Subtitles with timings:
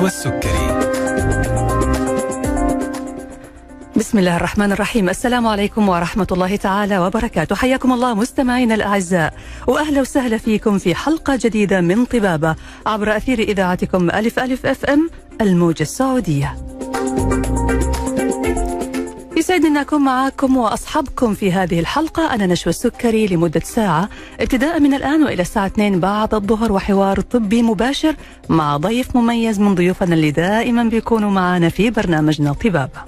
[0.00, 0.80] نشوى السكري
[3.96, 5.08] بسم الله الرحمن الرحيم.
[5.08, 7.56] السلام عليكم ورحمة الله تعالى وبركاته.
[7.56, 9.34] حياكم الله مستمعينا الأعزاء
[9.66, 15.10] وأهلا وسهلا فيكم في حلقة جديدة من طبابة عبر أثير إذاعتكم ألف ألف أف أم
[15.40, 16.56] الموجة السعودية.
[19.40, 22.34] يسعدني أن أكون معكم وأصحابكم في هذه الحلقة.
[22.34, 24.08] أنا نشوى السكري لمدة ساعة.
[24.40, 28.14] ابتداء من الآن وإلى الساعة 2 بعد الظهر وحوار طبي مباشر
[28.48, 33.00] مع ضيف مميز من ضيوفنا اللي دائما بيكونوا معنا في برنامجنا طبابة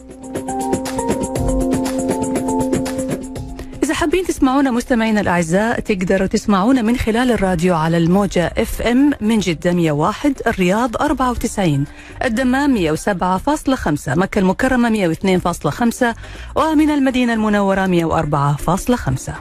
[4.02, 9.73] حابين تسمعونا مستمعينا الأعزاء تقدروا تسمعونا من خلال الراديو على الموجة اف ام من جدة
[9.73, 11.84] 101 الرياض 94
[12.24, 16.16] الدمام 107.5 مكة المكرمة 102.5
[16.57, 19.33] ومن المدينة المنورة 104.5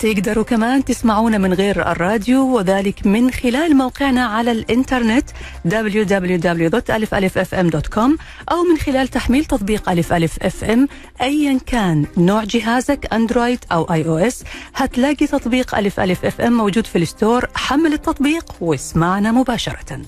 [0.00, 5.30] تقدروا كمان تسمعونا من غير الراديو وذلك من خلال موقعنا على الإنترنت
[5.68, 8.10] www.alifalifm.com
[8.52, 10.88] أو من خلال تحميل تطبيق ألف ألف أف إم
[11.22, 14.44] أيا كان نوع جهازك أندرويد أو آي أو إس.
[14.74, 20.00] هتلاقي تطبيق ألف ألف أف إم موجود في ال store حمل التطبيق واسمعنا مباشرة.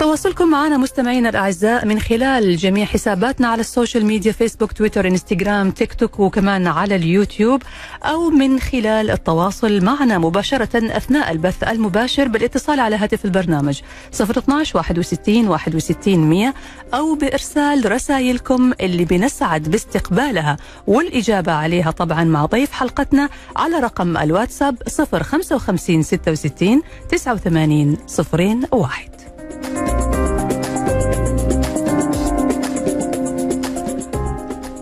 [0.00, 5.70] تواصلكم معنا مستمعينا الأعزاء من خلال جميع حساباتنا على ال social media فيسبوك تويتر إنستغرام
[5.70, 7.62] تيك توك وكمان على اليوتيوب
[8.02, 13.80] أو من خلال التواصل معنا مباشرة أثناء البث المباشر بالاتصال على هاتف البرنامج
[14.20, 16.54] 012 61 61 100
[16.94, 24.76] أو بإرسال رسائلكم اللي بنسعد باستقبالها والإجابة عليها طبعا مع ضيف حلقتنا على رقم الواتساب
[24.88, 27.96] 055 66 89
[28.72, 29.19] 01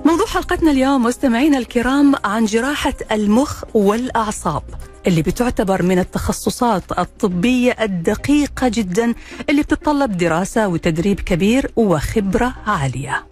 [0.04, 4.62] موضوع حلقتنا اليوم مستمعينا الكرام عن جراحة المخ والأعصاب
[5.06, 9.14] اللي بتعتبر من التخصصات الطبية الدقيقة جدا
[9.50, 13.26] اللي بتتطلب دراسة وتدريب كبير وخبرة عالية.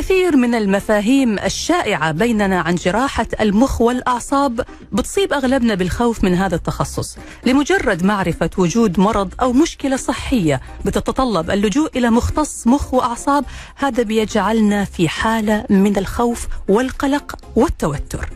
[0.00, 7.16] الكثير من المفاهيم الشائعة بيننا عن جراحة المخ والأعصاب بتصيب أغلبنا بالخوف من هذا التخصص
[7.46, 13.44] لمجرد معرفة وجود مرض أو مشكلة صحية بتتطلب اللجوء إلى مختص مخ وأعصاب
[13.76, 18.30] هذا بيجعلنا في حالة من الخوف والقلق والتوتر.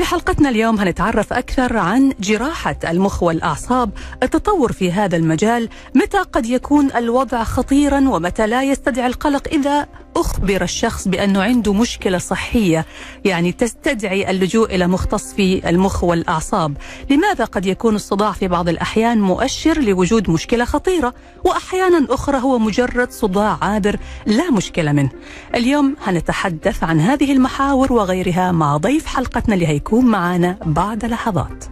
[0.00, 3.90] في حلقتنا اليوم هنتعرف أكثر عن جراحة المخ والأعصاب
[4.22, 10.62] التطور في هذا المجال متى قد يكون الوضع خطيرا ومتى لا يستدعي القلق إذا أخبر
[10.62, 12.86] الشخص بأنه عنده مشكلة صحية
[13.24, 16.76] يعني تستدعي اللجوء إلى مختص في المخ والأعصاب.
[17.10, 23.10] لماذا قد يكون الصداع في بعض الأحيان مؤشر لوجود مشكلة خطيرة؟ وأحيانا أخرى هو مجرد
[23.10, 25.10] صداع عابر لا مشكلة منه.
[25.54, 31.64] اليوم هنتحدث عن هذه المحاور وغيرها مع ضيف حلقتنا اللي هيكون معنا بعد لحظات.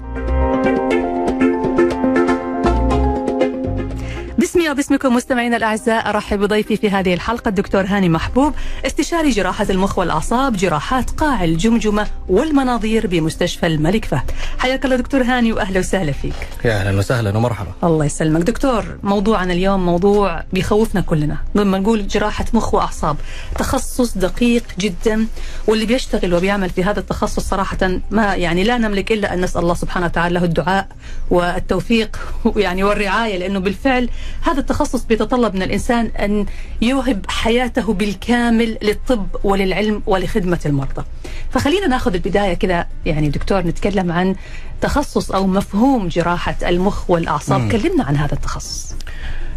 [4.72, 8.54] باسمي وباسمكم مستمعينا الأعزاء أرحب بضيفي في هذه الحلقة الدكتور هاني محبوب
[8.86, 14.30] استشاري جراحة المخ والأعصاب جراحات قاع الجمجمة والمناظير بمستشفى الملك فهد.
[14.58, 16.48] حياك الله دكتور هاني واهلا وسهلا فيك.
[16.64, 17.72] يا أهلا وسهلا ومرحبا.
[17.84, 18.42] الله يسلمك.
[18.42, 21.36] دكتور موضوعنا اليوم موضوع بيخوفنا كلنا.
[21.54, 23.16] لما نقول جراحة مخ وأعصاب.
[23.58, 25.26] تخصص دقيق جدا
[25.66, 29.74] واللي بيشتغل وبيعمل في هذا التخصص صراحة ما يعني لا نملك إلا أن نسأل الله
[29.74, 30.88] سبحانه وتعالى له الدعاء
[31.30, 32.16] والتوفيق
[32.56, 34.08] يعني والرعاية لأنه بالفعل
[34.42, 36.46] هذا التخصص بيتطلب من الإنسان أن
[36.82, 41.04] يوهب حياته بالكامل للطب وللعلم ولخدمة المرضى.
[41.50, 44.34] فخلينا ناخذ البداية كذا يعني دكتور نتكلم عن
[44.80, 47.60] تخصص أو مفهوم جراحة المخ والأعصاب.
[47.60, 47.68] مم.
[47.68, 48.94] كلمنا عن هذا التخصص.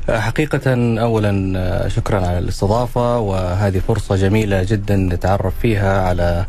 [0.09, 0.61] حقيقة
[1.01, 6.45] أولا شكرا على الاستضافة وهذه فرصة جميلة جدا نتعرف فيها على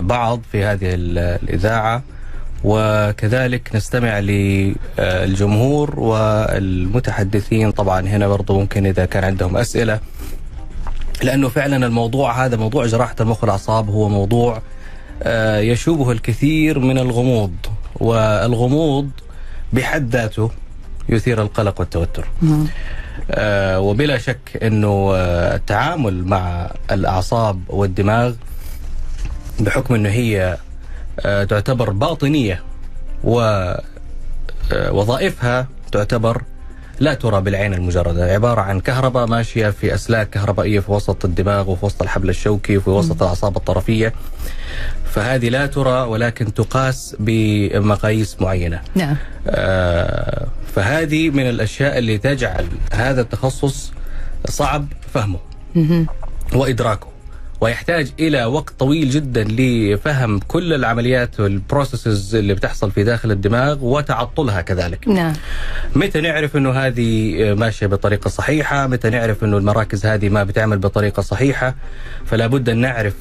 [0.00, 2.02] بعض في هذه الإذاعة.
[2.64, 7.70] وكذلك نستمع للجمهور والمتحدثين.
[7.70, 10.00] طبعا هنا برضو ممكن إذا كان عندهم أسئلة.
[11.22, 14.62] لأنه فعلا الموضوع هذا موضوع جراحة المخ والأعصاب هو موضوع
[15.58, 17.52] يشوبه الكثير من الغموض.
[18.00, 19.10] والغموض
[19.72, 20.50] بحد ذاته
[21.08, 22.28] يثير القلق والتوتر.
[23.78, 25.12] وبلا شك أنه
[25.54, 28.32] التعامل مع الأعصاب والدماغ
[29.60, 30.56] بحكم أنه هي
[31.22, 32.62] تعتبر باطنية
[34.80, 36.42] ووظائفها تعتبر
[37.00, 38.32] لا ترى بالعين المجردة.
[38.32, 42.90] عبارة عن كهرباء ماشية في أسلاك كهربائية في وسط الدماغ وفي وسط الحبل الشوكي وفي
[42.90, 44.12] وسط الأعصاب الطرفية.
[45.12, 48.80] فهذه لا ترى ولكن تقاس بمقاييس معينة.
[48.94, 49.16] نعم.
[49.48, 53.92] آه فهذه من الأشياء اللي تجعل هذا التخصص
[54.46, 55.38] صعب فهمه
[56.54, 57.11] وإدراكه.
[57.62, 64.60] ويحتاج إلى وقت طويل جدا لفهم كل العمليات والبروسيسز اللي بتحصل في داخل الدماغ وتعطلها
[64.60, 65.08] كذلك.
[65.08, 65.32] نعم.
[65.94, 71.20] متى نعرف إنه هذه ماشية بطريقة صحيحة؟ متى نعرف إنه المراكز هذه ما بتعمل بطريقة
[71.20, 71.74] صحيحة؟
[72.26, 73.14] فلا بد أن نعرف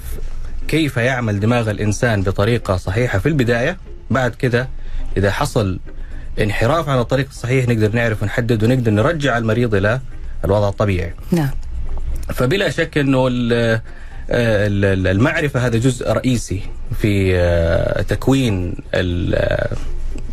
[0.68, 3.78] كيف يعمل دماغ الإنسان بطريقة صحيحة في البداية،
[4.10, 4.68] بعد كذا
[5.18, 5.80] إذا حصل
[6.42, 10.00] انحراف عن الطريق الصحيح نقدر نعرف ونحدد ونقدر نرجع المريض إلى
[10.46, 11.14] الوضع الطبيعي.
[11.32, 11.52] نعم.
[12.34, 13.28] فبلا شك إنه
[14.32, 16.62] المعرفة هذا جزء رئيسي
[17.00, 19.76] في آه، تكوين آه،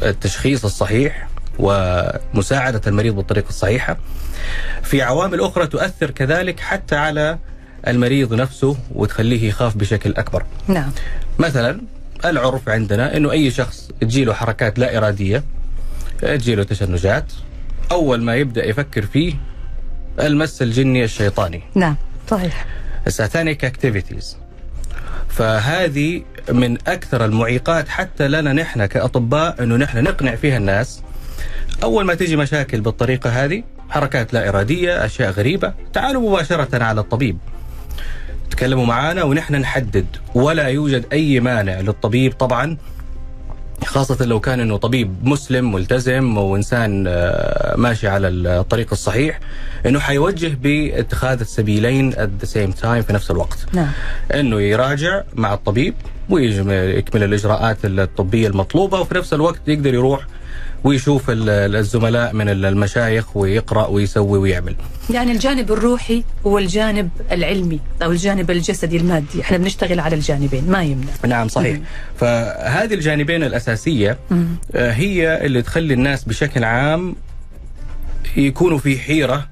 [0.02, 1.28] التشخيص الصحيح
[1.58, 3.96] ومساعدة المريض بالطريقة الصحيحة.
[4.82, 7.38] في عوامل أخرى تؤثر كذلك حتى على
[7.86, 10.42] المريض نفسه وتخليه يخاف بشكل أكبر.
[10.68, 10.90] نعم.
[11.38, 11.80] مثلا
[12.24, 15.44] العرف عندنا أنه أي شخص تجيله حركات لا إرادية
[16.20, 17.32] تجيله تشنجات
[17.90, 19.34] أول ما يبدأ يفكر فيه
[20.20, 21.62] المس الجني الشيطاني.
[21.74, 21.96] نعم
[22.30, 22.66] صحيح.
[23.10, 24.36] ساتانيك اكتيفيتيز
[25.28, 26.22] فهذه
[26.52, 31.02] من أكثر المعيقات حتى لنا نحن كأطباء أنه نحن نقنع فيها الناس.
[31.82, 37.38] أول ما تيجي مشاكل بالطريقة هذه حركات لا إرادية أشياء غريبة تعالوا مباشرة على الطبيب.
[38.50, 40.06] تكلموا معنا ونحن نحدد.
[40.34, 42.76] ولا يوجد أي مانع للطبيب طبعا
[43.86, 49.40] خاصة لو كان إنه طبيب مسلم ملتزم وانسان آه، ماشي على الطريق الصحيح
[49.86, 53.58] إنه حيوجه باتخاذ السبيلين at the same time في نفس الوقت.
[53.72, 53.90] نعم.
[54.34, 55.94] إنه يراجع مع الطبيب
[56.30, 60.26] ويكمل الإجراءات الطبية المطلوبة وفي نفس الوقت يقدر يروح
[60.84, 64.76] ويشوف الزملاء من المشايخ ويقرأ ويسوي ويعمل.
[65.10, 71.12] يعني الجانب الروحي والجانب العلمي أو الجانب الجسدي المادي، إحنا بنشتغل على الجانبين ما يمنع.
[71.26, 71.84] نعم صحيح، مم.
[72.16, 74.46] فهذه الجانبين الأساسية مم.
[74.74, 77.16] آه، هي اللي تخلي الناس بشكل عام
[78.36, 79.46] يكونوا في حيرة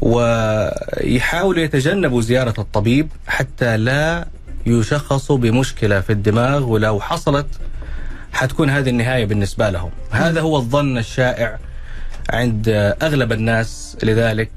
[0.00, 4.28] ويحاولوا يتجنبوا زيارة الطبيب حتى لا
[4.66, 7.46] يشخصوا بمشكلة في الدماغ ولو حصلت
[8.32, 9.90] حتكون هذه النهاية بالنسبة لهم.
[10.10, 11.58] هذا هو الظن الشائع
[12.30, 12.68] عند
[13.02, 13.96] أغلب الناس.
[14.02, 14.50] لذلك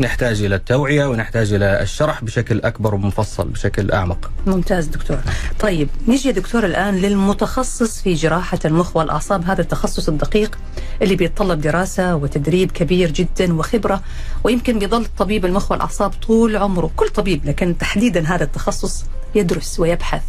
[0.00, 4.30] نحتاج إلى التوعية ونحتاج إلى الشرح بشكل أكبر ومفصل بشكل أعمق.
[4.46, 5.18] ممتاز دكتور.
[5.60, 9.44] طيب نجي دكتور الآن للمتخصص في جراحة المخ والأعصاب.
[9.44, 10.58] هذا التخصص الدقيق
[11.02, 14.02] اللي بيتطلب دراسة وتدريب كبير جدا وخبرة
[14.44, 16.90] ويمكن بيظل طبيب المخ والأعصاب طول عمره.
[16.96, 20.22] كل طبيب لكن تحديدا هذا التخصص يدرس ويبحث.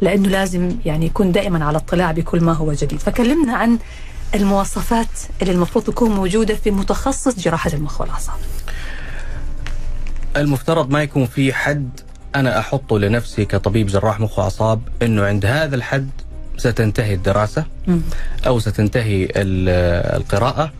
[0.00, 2.98] لأنه لازم يعني يكون دائما على اطلاع بكل ما هو جديد.
[2.98, 3.78] فكلمنا عن
[4.34, 5.06] المواصفات
[5.42, 8.36] اللي المفروض تكون موجودة في متخصص جراحة المخ والأعصاب.
[10.36, 12.00] المفترض ما يكون في حد
[12.34, 16.10] أنا أحطه لنفسي كطبيب جراح مخ وأعصاب إنه عند هذا الحد
[16.56, 17.64] ستنتهي الدراسة
[18.46, 20.72] أو ستنتهي القراءة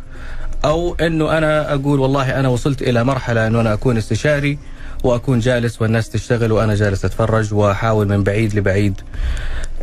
[0.65, 4.59] أو إنه أنا أقول والله أنا وصلت إلى مرحلة إنه أنا أكون استشاري
[5.05, 9.01] وأكون جالس والناس تشتغل وأنا جالس أتفرج وأحاول من بعيد لبعيد.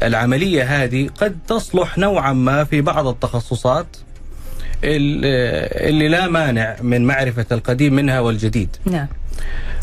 [0.03, 3.87] العملية هذه قد تصلح نوعا ما في بعض التخصصات
[4.83, 8.75] اللي لا مانع من معرفة القديم منها والجديد.
[8.85, 9.07] نعم.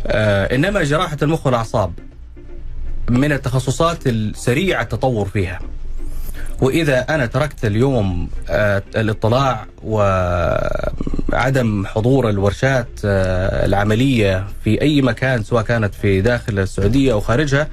[0.07, 1.93] آه إنما جراحة المخ والأعصاب
[3.11, 5.61] من التخصصات السريع التطور فيها.
[6.63, 15.63] وإذا أنا تركت اليوم آه، الاطلاع وعدم حضور الورشات آه، العملية في أي مكان سواء
[15.63, 17.69] كانت في داخل السعودية أو خارجها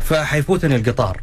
[0.00, 1.20] فحيفوتني القطار.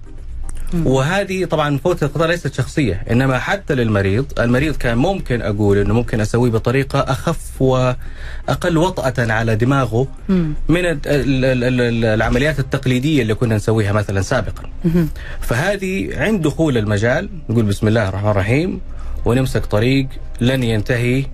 [0.73, 6.21] وهذه طبعا فوت القطار ليست شخصية إنما حتى للمريض المريض كان ممكن أقول إنه ممكن
[6.21, 10.07] أسويه بطريقة أخف وأقل وطأة على دماغه
[10.69, 10.81] من
[12.05, 14.63] العمليات التقليدية اللي كنا نسويها مثلا سابقا.
[15.41, 18.81] فهذه عند دخول المجال نقول بسم الله الرحمن الرحيم
[19.25, 20.07] ونمسك طريق
[20.41, 21.25] لن ينتهي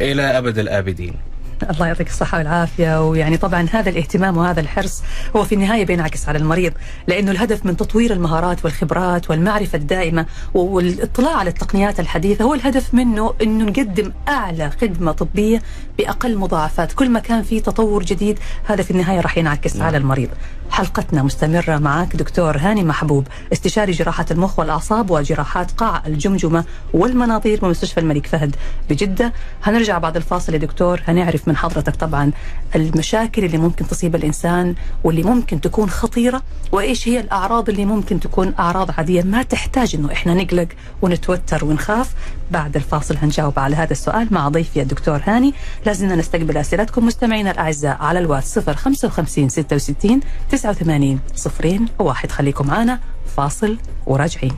[0.00, 1.14] إلى أبد الآبدين.
[1.70, 3.08] الله يعطيك الصحة والعافية.
[3.08, 5.02] ويعني طبعا هذا الاهتمام وهذا الحرص
[5.36, 6.72] هو في النهاية بينعكس على المريض
[7.06, 13.34] لأنه الهدف من تطوير المهارات والخبرات والمعرفة الدائمة والاطلاع على التقنيات الحديثة هو الهدف منه
[13.42, 15.62] أنه نقدم أعلى خدمة طبية
[15.98, 16.92] بأقل مضاعفات.
[16.92, 19.86] كل ما كان في تطور جديد هذا في النهاية راح ينعكس نعم.
[19.86, 20.28] على المريض.
[20.70, 28.00] حلقتنا مستمرة معك دكتور هاني محبوب استشاري جراحة المخ والأعصاب وجراحات قاع الجمجمة والمناظير بمستشفى
[28.00, 28.56] الملك فهد
[28.90, 29.32] بجدة.
[29.64, 32.30] هنرجع بعد الفاصل يا دكتور هنعرف من حضرتك طبعا
[32.76, 34.74] المشاكل اللي ممكن تصيب الإنسان
[35.04, 40.12] واللي ممكن تكون خطيرة وإيش هي الأعراض اللي ممكن تكون أعراض عادية ما تحتاج إنه
[40.12, 40.68] إحنا نقلق
[41.02, 42.14] ونتوتر ونخاف.
[42.50, 45.54] بعد الفاصل هنجاوب على هذا السؤال مع ضيفي الدكتور هاني.
[45.86, 50.20] لازلنا نستقبل أسئلتكم مستمعينا الأعزاء على الواتس 055 66
[50.60, 52.30] 89 صفرين واحد.
[52.30, 53.00] خليكم معنا
[53.36, 53.76] فاصل
[54.06, 54.52] وراجعين.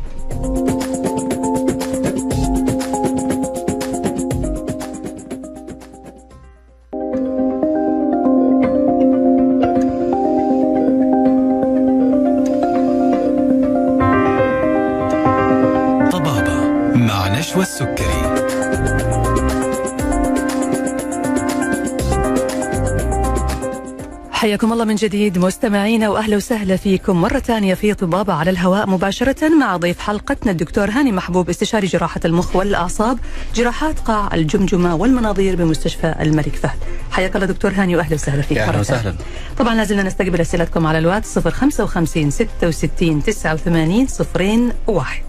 [24.53, 29.49] حياكم الله من جديد مستمعينا وأهلا وسهلا فيكم مرة ثانية في طبابة على الهواء مباشرة
[29.49, 33.19] مع ضيف حلقتنا الدكتور هاني محبوب استشاري جراحة المخ والأعصاب
[33.55, 36.79] جراحات قاع الجمجمة والمناظير بمستشفى الملك فهد.
[37.11, 38.81] حياك الله دكتور هاني وأهلا وسهلا فيك أهلا.
[38.81, 39.15] وسهلا
[39.59, 45.23] طبعا لازلنا نستقبل أسئلتكم على الواتس 055 66 89 صفرين واحد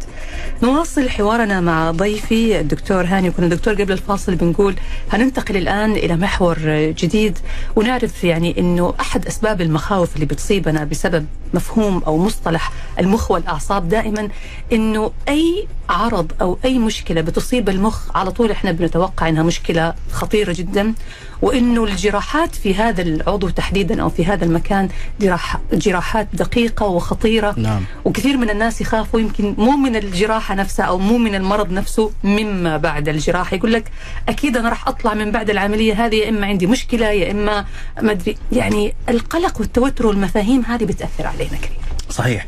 [0.62, 4.76] نواصل حوارنا مع ضيفي الدكتور هاني وكنا دكتور قبل الفاصل بنقول
[5.12, 6.58] هننتقل الآن إلى محور
[6.98, 7.40] جديد
[7.76, 14.30] ونعرف يعني إنه أحد أسباب المخاوف اللي بتصيبنا بسبب مفهوم أو مصطلح المخ والأعصاب دائما
[14.74, 20.54] إنه أي عرض أو أي مشكلة بتصيب المخ على طول إحنا بنتوقع إنها مشكلة خطيرة
[20.54, 20.94] جدا
[21.42, 24.90] وإنه الجراحات في هذا العضو تحديدا أو في هذا المكان
[25.22, 27.82] جراح جراحات دقيقة وخطيرة نعم.
[28.06, 29.96] وكثير من الناس يخافوا يمكن مو من
[30.44, 33.56] الجراحة نفسها أو مو من المرض نفسه مما بعد الجراحة.
[33.56, 33.92] يقول لك
[34.30, 37.66] أكيد أنا راح أطلع من بعد العملية هذه يا إما عندي مشكلة يا إما
[38.02, 38.38] ما أدري.
[38.52, 41.78] يعني القلق والتوتر والمفاهيم هذه بتأثر علينا كثير.
[42.10, 42.46] صحيح.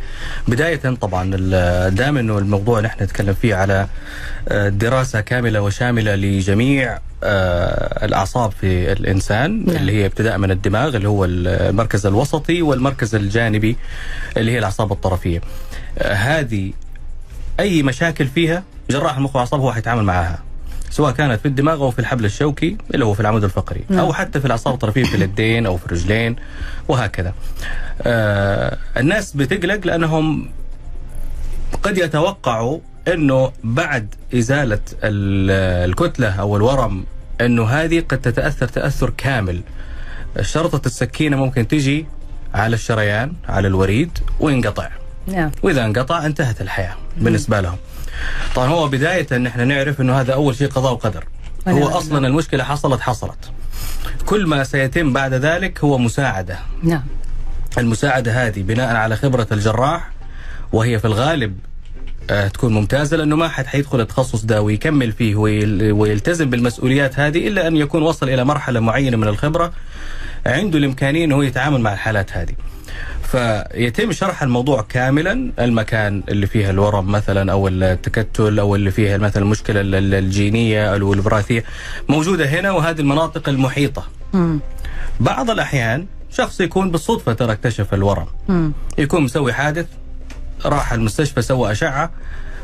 [0.48, 1.36] بداية طبعا
[1.90, 3.88] دام إنه الموضوع نحن نتكلم فيه على
[4.48, 9.76] آه، دراسة كاملة وشاملة لجميع آه، الأعصاب في الإنسان نعم.
[9.76, 13.76] اللي هي ابتداء من الدماغ اللي هو المركز الوسطي والمركز الجانبي
[14.38, 15.42] اللي هي الأعصاب الطرفية.
[15.98, 16.72] آه، هذه
[17.60, 20.40] أي مشاكل فيها جراح المخ والأعصاب هو حيتعامل معها
[20.90, 24.00] سواء كانت في الدماغ أو في الحبل الشوكي اللي هو في العمود الفقري نعم.
[24.00, 26.36] أو حتى في الأعصاب الطرفيه في اليدين أو في الرجلين
[26.88, 27.34] وهكذا.
[28.02, 30.50] آه الناس بتقلق لأنهم
[31.84, 37.04] قد يتوقعوا إنه بعد إزالة ال- الكتلة أو الورم
[37.42, 39.62] إنه هذه قد تتأثر تأثر كامل.
[40.42, 42.06] شرطة السكينة ممكن تجي
[42.54, 44.90] على الشريان على الوريد وينقطع.
[45.28, 47.78] نعم وإذا انقطع انتهت الحياة بالنسبة لهم.
[48.56, 51.24] طبعا هو بداية إن إحنا نعرف إنه هذا أول شيء قضاء وقدر.
[51.68, 51.88] هو.
[51.88, 53.52] أصلا المشكلة حصلت حصلت.
[54.26, 56.60] كل ما سيتم بعد ذلك هو مساعدة.
[56.84, 57.04] نعم
[57.78, 60.10] المساعدة هذه بناء على خبرة الجراح
[60.74, 61.58] وهي في الغالب
[62.30, 67.48] آه، تكون ممتازة لأنه ما حد حيدخل التخصص ده ويكمل فيه ويل- ويلتزم بالمسؤوليات هذه
[67.48, 69.74] إلا أن يكون وصل إلى مرحلة معينة من الخبرة
[70.46, 72.54] عنده الإمكانية إنه هو يتعامل مع الحالات هذه.
[73.26, 79.44] فيتم شرح الموضوع كاملا المكان اللي فيها الورم مثلا أو التكتل أو اللي فيها مثلا
[79.44, 81.64] المشكلة ال- ال- الجينية أو الوراثيه
[82.10, 84.04] موجودة هنا وهذه المناطق المحيطة.
[84.34, 84.60] مم.
[85.20, 88.72] بعض الأحيان شخص يكون بالصدفة ترى اكتشف الورم مم.
[88.98, 89.86] يكون مسوي حادث
[90.66, 92.12] راح المستشفى سوى أشعة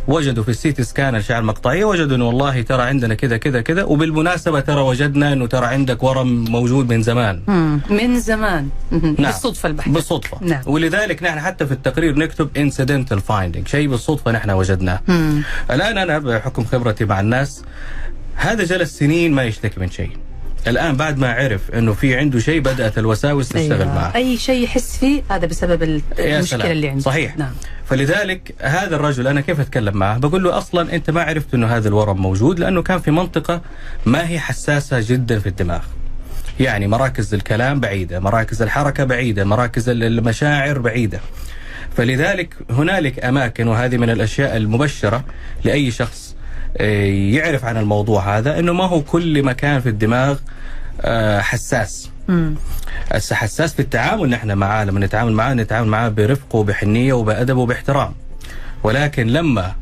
[0.07, 4.59] وجدوا في السيتي سكان الاشعه المقطعيه وجدوا إنه والله ترى عندنا كذا كذا كذا وبالمناسبة
[4.59, 7.81] ترى وجدنا إنه ترى عندك ورم موجود من زمان مم.
[7.89, 8.69] من زمان.
[8.91, 9.15] نعم.
[9.17, 10.61] بالصدفة البحته بالصدفة نعم.
[10.65, 14.99] ولذلك نحن حتى في التقرير نكتب incidental finding شيء بالصدفة نحن وجدناه.
[15.71, 17.63] الآن أنا بحكم خبرتي مع الناس
[18.35, 20.11] هذا جلس سنين ما يشتكي من شيء
[20.67, 23.95] الآن بعد ما عرف إنه في عنده شيء بدأت الوساوس تشتغل أيوة.
[23.95, 26.71] معه أي شيء يحس فيه هذا بسبب المشكلة سلام.
[26.71, 27.51] اللي عنده صحيح نعم
[27.85, 31.87] فلذلك هذا الرجل أنا كيف أتكلم معه؟ بقول له أصلا أنت ما عرفت إنه هذا
[31.87, 33.61] الورم موجود لأنه كان في منطقة
[34.05, 35.81] ما هي حساسة جدا في الدماغ.
[36.59, 41.19] يعني مراكز الكلام بعيدة، مراكز الحركة بعيدة، مراكز ال- المشاعر بعيدة.
[41.97, 45.23] فلذلك هنالك أماكن وهذه من الأشياء المبشرة
[45.63, 46.30] لأي شخص
[46.75, 50.37] يعرف عن الموضوع هذا إنه ما هو كل مكان في الدماغ
[51.01, 52.09] آه، حساس.
[52.27, 52.55] مم.
[53.11, 58.13] هسه حساس في التعامل نحن معاه لما نتعامل معاه نتعامل معاه برفق وبحنية وبأدب وباحترام
[58.83, 59.75] ولكن لما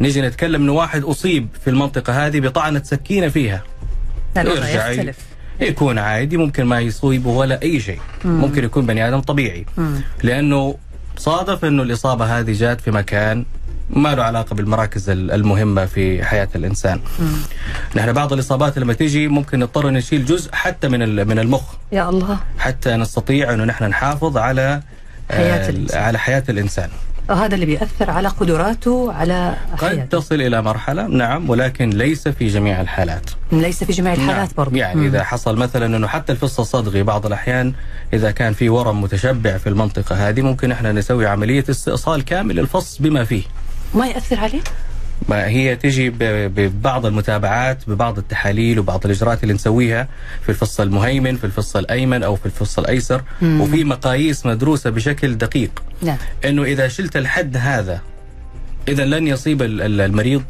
[0.00, 3.62] نيجي نتكلم إنه واحد أصيب في المنطقة هذه بطعنة سكينة فيها
[4.36, 5.16] يرجع يختلف
[5.60, 10.00] يكون عادي ممكن ما يصيبه ولا أي شيء ممكن يكون بني آدم طبيعي مم.
[10.22, 10.76] لأنه
[11.16, 13.44] صادف إنه الإصابة هذه جات في مكان
[13.90, 17.00] ما له علاقة بالمراكز ال- المهمة في حياة الإنسان.
[17.96, 21.62] نحن بعض الإصابات لما تيجي ممكن نضطر نشيل جزء حتى من ال- من المخ
[21.92, 24.80] يا الله حتى نستطيع إنه نحن نحافظ على
[25.30, 26.02] حياة آه، الإنسان.
[26.02, 26.88] على حياة الإنسان.
[27.30, 32.46] هذا اللي بيأثر على قدراته على قد حياته تصل إلى مرحلة نعم ولكن ليس في
[32.48, 33.30] جميع الحالات.
[33.52, 34.48] ليس في جميع الحالات نعم.
[34.56, 35.06] برضه يعني مم.
[35.06, 37.72] إذا حصل مثلا إنه حتى الفص الصدغي بعض الأحيان
[38.12, 42.98] إذا كان في ورم متشبع في المنطقة هذه ممكن إحنا نسوي عملية استئصال كامل للفص
[43.00, 43.42] بما فيه.
[43.94, 44.60] ما يأثر عليه؟
[45.28, 46.10] ما هي تجي
[46.48, 50.08] ببعض المتابعات ببعض التحاليل وبعض الإجراءات اللي نسويها
[50.42, 53.22] في الفص المهيمن في الفص الأيمن أو في الفص الأيسر.
[53.42, 53.60] مم.
[53.60, 55.82] وفي مقاييس مدروسة بشكل دقيق.
[56.02, 56.16] نعم.
[56.44, 58.00] إنه إذا شلت الحد هذا
[58.88, 60.42] إذا لن يصيب ال- ال- المريض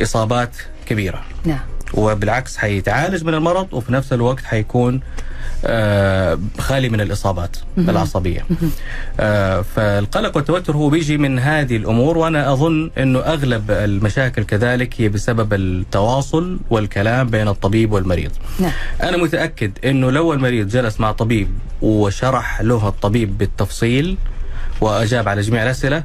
[0.00, 0.50] إصابات
[0.86, 1.22] كبيرة.
[1.44, 1.60] نعم.
[1.94, 5.00] وبالعكس حيتعالج من المرض وفي نفس الوقت حيكون
[6.58, 8.46] خالي من الإصابات العصبية.
[9.20, 15.08] آه، فالقلق والتوتر هو بيجي من هذه الأمور وأنا أظن إنه أغلب المشاكل كذلك هي
[15.08, 18.30] بسبب التواصل والكلام بين الطبيب والمريض.
[18.60, 18.72] نعم.
[19.02, 21.48] أنا متأكد إنه لو المريض جلس مع طبيب
[21.82, 24.16] وشرح له الطبيب بالتفصيل
[24.80, 26.04] وأجاب على جميع الأسئلة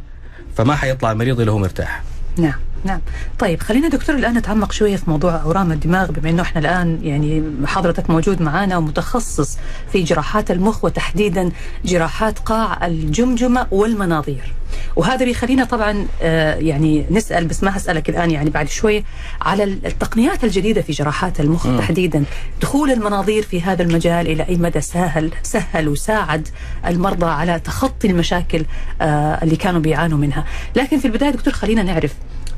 [0.56, 2.04] فما حيطلع المريض إلا هو مرتاح.
[2.38, 3.00] نعم نعم.
[3.40, 7.44] طيب خلينا دكتور الآن نتعمق شوية في موضوع أورام الدماغ بما إنه إحنا الآن يعني
[7.66, 9.58] حضرتك موجود معنا ومتخصص
[9.92, 11.52] في جراحات المخ وتحديدا
[11.86, 14.54] جراحات قاع الجمجمة والمناظير.
[14.96, 19.04] وهذا بيخلينا طبعا آه يعني نسأل بس ما هسألك الآن يعني بعد شوي
[19.42, 21.78] على التقنيات الجديدة في جراحات المخ م.
[21.78, 22.24] تحديدا.
[22.62, 26.48] دخول المناظير في هذا المجال إلى أي مدى سهل سهل وساعد
[26.88, 28.66] المرضى على تخطي المشاكل
[29.02, 30.46] آه اللي كانوا بيعانوا منها.
[30.76, 32.14] لكن في البداية دكتور خلينا نعرف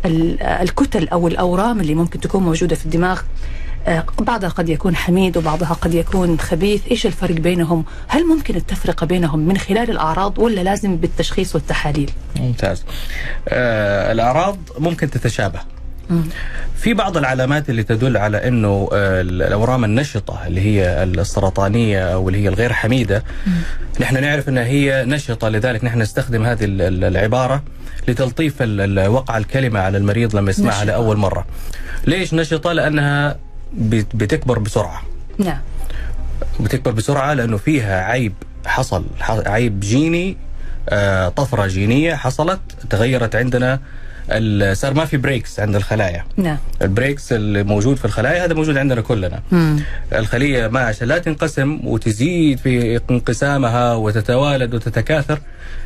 [0.06, 3.22] الكتل أو الأورام اللي ممكن تكون موجودة في الدماغ.
[3.88, 6.82] آه، بعضها قد يكون حميد وبعضها قد يكون خبيث.
[6.92, 12.84] إيش الفرق بينهم؟ هل ممكن التفرقة بينهم من خلال الأعراض ولا لازم بالتشخيص والتحاليل؟ ممتاز.
[13.50, 15.60] آه الأعراض ممكن تتشابه.
[16.76, 22.44] في بعض العلامات اللي تدل على إنه آه، الأورام النشطة اللي هي السرطانية أو اللي
[22.44, 23.24] هي الغير حميدة
[24.00, 27.64] نحن نعرف إنها هي نشطة لذلك نحن نستخدم هذه العبارة.
[28.08, 28.62] لتلطيف
[29.08, 30.86] وقع الكلمة على المريض لما يسمعها.
[30.86, 31.46] لأول مرة.
[32.08, 33.38] ليش نشطه؟ لأنها
[34.14, 35.02] بتكبر بسرعة.
[35.38, 35.60] نعم.
[36.60, 38.34] بتكبر بسرعة لأنه فيها عيب
[38.66, 40.38] حصل عيب جيني
[40.90, 42.60] آه، طفرة جينية حصلت
[42.90, 43.80] تغيرت عندنا
[44.74, 48.78] صار ما في brakes عند الخلايا نعم ال brakes اللي موجود في الخلايا هذا موجود
[48.78, 49.80] عندنا كلنا مم.
[50.14, 55.40] الخلية ما عشان لا تنقسم وتزيد في انقسامها وتتوالد وتتكاثر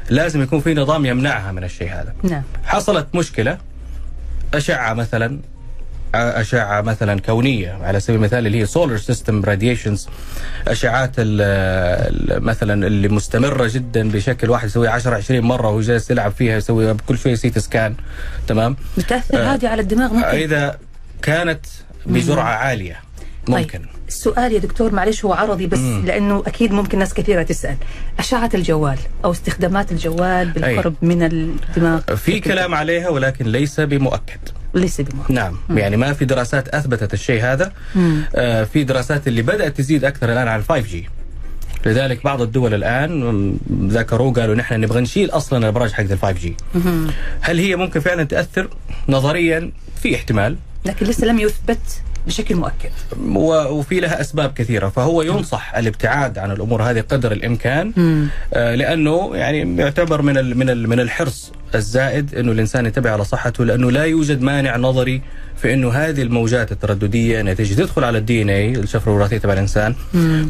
[0.10, 2.44] لازم يكون في نظام يمنعها من الشيء هذا نعم.
[2.66, 3.58] حصلت مشكلة
[4.54, 5.40] أشعة مثلا
[6.16, 10.08] أشعة مثلا كونية على سبيل المثال اللي هي solar system radiations
[10.68, 11.12] أشعات
[12.42, 16.94] مثلا اللي مستمرة جدا بشكل واحد يسوي 10 20 مرة وهو جالس يلعب فيها يسوي
[16.94, 17.96] كل شوية سيت سكان
[18.48, 20.28] تمام؟ بتأثر آه هذه على الدماغ ممكن.
[20.28, 20.80] إذا
[21.22, 21.66] كانت
[22.06, 23.00] بجرعة عالية
[23.48, 23.80] ممكن.
[23.80, 23.88] طيب.
[24.10, 26.06] السؤال يا دكتور معلش هو عرضي بس مم.
[26.06, 27.76] لأنه أكيد ممكن ناس كثيرة تسأل.
[28.20, 31.08] أشعة الجوال أو استخدامات الجوال بالقرب أي.
[31.08, 34.40] من الدماغ؟ في كلام عليها ولكن ليس بمؤكد.
[34.74, 35.32] ليس بمؤكد.
[35.32, 35.58] نعم.
[35.70, 35.78] مم.
[35.78, 37.72] يعني ما في دراسات أثبتت الشيء هذا.
[38.36, 41.10] آه في دراسات اللي بدأت تزيد أكثر الآن على 5 جي
[41.86, 46.56] لذلك بعض الدول الآن ذكروا قالوا نحن نبغى نشيل أصلا الابراج حقت ال 5 جي
[47.42, 48.70] هل هي ممكن فعلا تأثر
[49.10, 49.72] نظريا؟
[50.04, 50.56] في احتمال.
[50.86, 52.94] لكن لسه لم يثبت بشكل مؤكد.
[53.78, 54.90] وفي لها أسباب كثيرة.
[54.90, 57.94] فهو ينصح الابتعاد عن الأمور هذه قدر الإمكان
[58.54, 63.92] آه لأنه يعني يعتبر من من من الحرص الزائد إنه الإنسان ينتبه على صحته لأنه
[63.92, 65.22] لا يوجد مانع نظري
[65.62, 69.96] في إنه هذه الموجات الترددية انها تيجي تدخل على ال DNA الشفره الوراثيه تبع الإنسان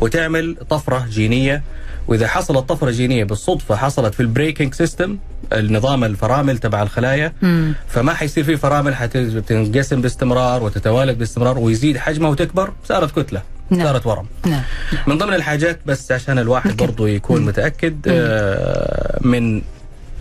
[0.01, 1.63] وتعمل طفرة جينية.
[2.07, 5.17] وإذا حصلت طفرة جينية بالصدفة حصلت في ال braking system
[5.53, 7.73] النظام الفرامل تبع الخلايا مم.
[7.87, 12.73] فما حيصير في فرامل حتنقسم باستمرار وتتوالد باستمرار ويزيد حجمها وتكبر.
[12.85, 13.83] صارت كتلة نعم.
[13.87, 14.25] صارت ورم.
[14.45, 14.61] نعم.
[15.07, 19.61] من ضمن الحاجات بس عشان الواحد برضه يكون متأكد آه من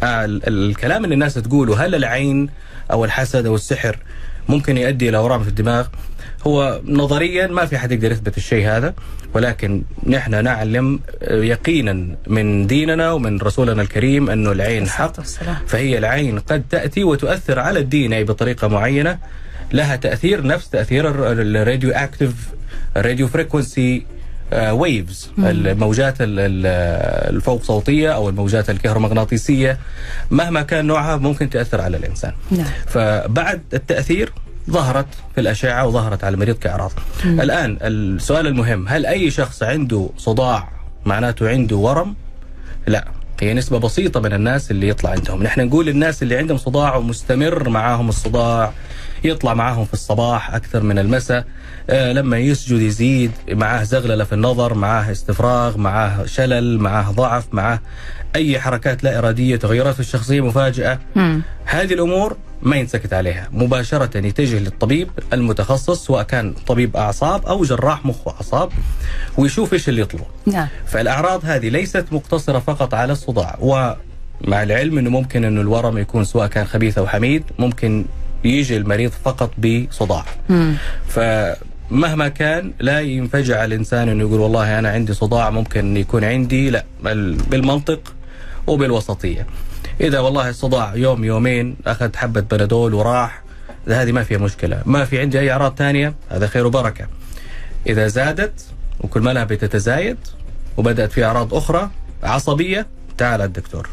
[0.02, 2.50] الكلام اللي الناس تقوله هل العين
[2.90, 3.98] أو الحسد أو السحر
[4.48, 5.86] ممكن يؤدي إلى أورام في الدماغ؟
[6.46, 8.94] هو نظريا ما في حد يقدر يثبت الشيء هذا
[9.34, 15.20] ولكن نحن نعلم يقينا من ديننا ومن رسولنا الكريم انه العين حق
[15.66, 19.18] فهي العين قد تأتي وتؤثر على ال DNA بطريقة معينة.
[19.72, 22.32] لها تأثير نفس تأثير ال radioactive
[22.96, 24.06] radio frequency
[24.52, 29.78] waves الموجات الفوق صوتية أو الموجات الكهرومغناطيسية.
[30.30, 32.32] مهما كان نوعها ممكن تأثر على الإنسان.
[32.50, 32.66] نعم.
[32.86, 34.32] فبعد التأثير
[34.70, 36.92] ظهرت في الأشعة وظهرت على المريض كأعراض.
[37.24, 37.40] مم.
[37.40, 40.68] الآن السؤال المهم هل أي شخص عنده صداع
[41.06, 42.14] معناته عنده ورم؟
[42.86, 43.08] لا
[43.40, 45.42] هي نسبة بسيطة من الناس اللي يطلع عندهم.
[45.42, 48.72] نحن نقول الناس اللي عندهم صداع ومستمر معاهم الصداع
[49.24, 51.44] يطلع معاهم في الصباح أكثر من المساء
[51.90, 57.80] آه لما يسجد يزيد معاه زغللة في النظر معاه استفراغ معاه شلل معاه ضعف معاه
[58.36, 61.42] أي حركات لا إرادية تغيرات في الشخصية مفاجئة مم.
[61.64, 68.06] هذه الأمور ما ينسكت عليها مباشرة يتجه للطبيب المتخصص سواء كان طبيب أعصاب أو جراح
[68.06, 68.70] مخ وأعصاب
[69.36, 70.66] ويشوف إيش اللي يطلبه نعم.
[70.86, 76.46] فالأعراض هذه ليست مقتصرة فقط على الصداع ومع العلم أنه ممكن أنه الورم يكون سواء
[76.46, 78.04] كان خبيث أو حميد ممكن
[78.44, 80.24] يجي المريض فقط بصداع.
[81.08, 86.84] فمهما كان لا ينفجع الإنسان أنه يقول والله أنا عندي صداع ممكن يكون عندي لا
[87.50, 88.14] بالمنطق
[88.66, 89.46] وبالوسطية.
[90.00, 93.42] إذا والله الصداع يوم يومين أخذ حبة بنادول وراح
[93.88, 94.82] هذه ما فيها مشكلة.
[94.86, 97.06] ما في عندي أي أعراض ثانية هذا خير وبركة.
[97.86, 98.66] إذا زادت
[99.00, 100.16] وكل ما لها بتتزايد
[100.76, 101.90] وبدأت في أعراض أخرى
[102.22, 102.86] عصبية
[103.18, 103.88] تعال الدكتور.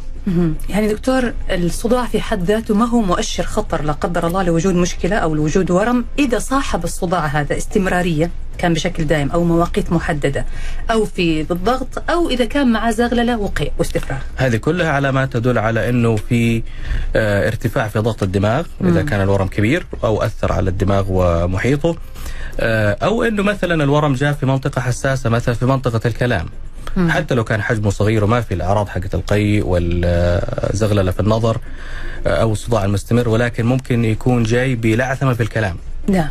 [0.70, 5.16] يعني دكتور الصداع في حد ذاته ما هو مؤشر خطر لا قدر الله لوجود مشكلة
[5.16, 10.46] أو لوجود ورم؟ إذا صاحب الصداع هذا استمرارية كان بشكل دائم أو مواقيت محددة
[10.92, 14.20] أو في بالضغط أو إذا كان مع زغللة وقيء واستفراغ.
[14.36, 16.64] هذه كلها علامات تدل على إنه في
[17.16, 19.10] آه، ارتفاع في ضغط الدماغ إذا مم.
[19.10, 21.96] كان الورم كبير أو أثر على الدماغ ومحيطه.
[22.60, 26.46] آه، أو إنه مثلا الورم جاء في منطقة حساسة مثلا في منطقة الكلام.
[26.98, 27.12] مم.
[27.12, 31.58] حتى لو كان حجمه صغير وما في الأعراض حقت القيء والزغللة في النظر
[32.28, 35.76] آه، أو الصداع المستمر ولكن ممكن يكون جاي بلعثمة في الكلام
[36.08, 36.30] نعم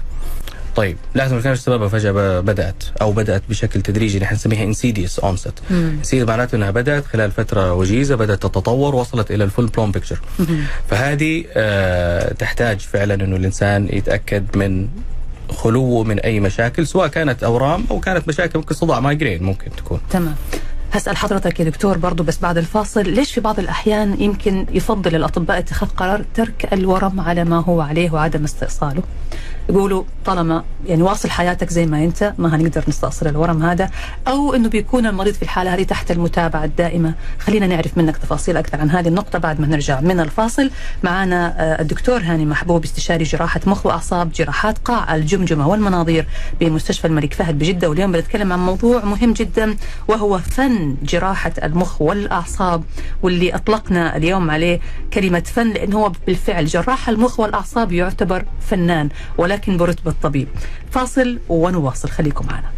[0.77, 5.53] طيب لازم كان سببها فجأة بدأت أو بدأت بشكل تدريجي نحن نسميها insidious onset.
[5.71, 10.21] insidious معناته إنها بدأت خلال فترة وجيزة بدأت تتطور وصلت إلى ال full blown picture.
[10.91, 14.89] فهذه آه تحتاج فعلا إنه الإنسان يتأكد من
[15.51, 20.01] خلوه من أي مشاكل سواء كانت أورام أو كانت مشاكل ممكن صداع migraine ممكن تكون.
[20.11, 20.35] تمام.
[20.93, 25.59] هسأل حضرتك يا دكتور برضو بس بعد الفاصل ليش في بعض الأحيان يمكن يفضل الأطباء
[25.59, 29.03] اتخاذ قرار ترك الورم على ما هو عليه وعدم استئصاله؟
[29.69, 33.91] يقولوا طالما يعني واصل حياتك زي ما أنت ما هنقدر نستأصل الورم هذا.
[34.29, 37.15] أو أنه بيكون المريض في الحالة هذه تحت المتابعة الدائمة.
[37.39, 40.71] خلينا نعرف منك تفاصيل أكثر عن هذه النقطة بعد ما نرجع من الفاصل.
[41.03, 46.27] معنا آه، الدكتور هاني محبوب استشاري جراحة مخ وأعصاب جراحات قاع الجمجمة والمناظير
[46.61, 47.91] بمستشفى الملك فهد بجدة.
[47.91, 49.77] واليوم بنتكلم عن موضوع مهم جدا
[50.09, 52.83] وهو فن جراحة المخ والأعصاب
[53.23, 54.81] واللي أطلقنا اليوم عليه
[55.13, 59.09] كلمة فن لأنه هو بالفعل جراح المخ والأعصاب يعتبر فنان.
[59.55, 60.49] ولكن برتبة طبيب
[60.91, 62.09] فاصل ونواصل.
[62.09, 62.71] خليكم معنا.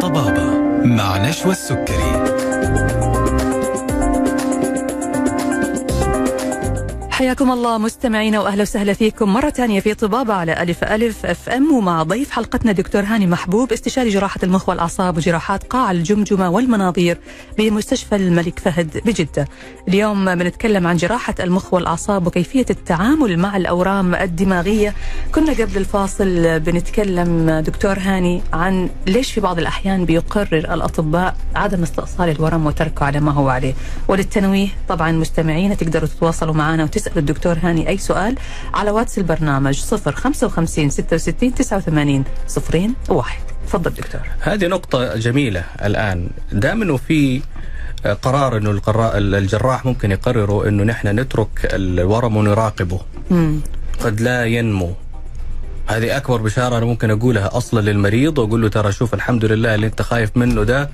[0.00, 2.17] طبابة مع نشوى السكري.
[7.18, 11.72] حياكم الله مستمعينا وأهلا وسهلا فيكم مرة ثانية في طبابة على ألف ألف أف أم
[11.72, 17.18] ومع ضيف حلقتنا دكتور هاني محبوب استشاري جراحة المخ والأعصاب وجراحات قاع الجمجمة والمناظير
[17.58, 19.48] بمستشفى الملك فهد بجدة.
[19.88, 24.94] اليوم بنتكلم عن جراحة المخ والأعصاب وكيفية التعامل مع الأورام الدماغية.
[25.34, 32.28] كنا قبل الفاصل بنتكلم دكتور هاني عن ليش في بعض الأحيان بيقرر الأطباء عدم استئصال
[32.28, 33.74] الورم وتركه على ما هو عليه.
[34.08, 38.34] وللتنويه طبعا مستمعينا تقدروا تتواصلوا معنا وتسألوا الدكتور هاني أي سؤال
[38.74, 43.40] على واتس البرنامج 055 66 89 صفرين واحد.
[43.66, 44.20] تفضل دكتور.
[44.40, 47.40] هذه نقطة جميلة الآن دام أنه في
[48.22, 53.60] قرار أنه القرا- الجراح ممكن يقرروا أنه نحن نترك الورم ونراقبه مم.
[54.04, 54.92] قد لا ينمو
[55.86, 59.86] هذه أكبر بشارة أنا ممكن أقولها أصلا للمريض وأقول له ترى شوف الحمد لله اللي
[59.86, 60.90] أنت خايف منه ده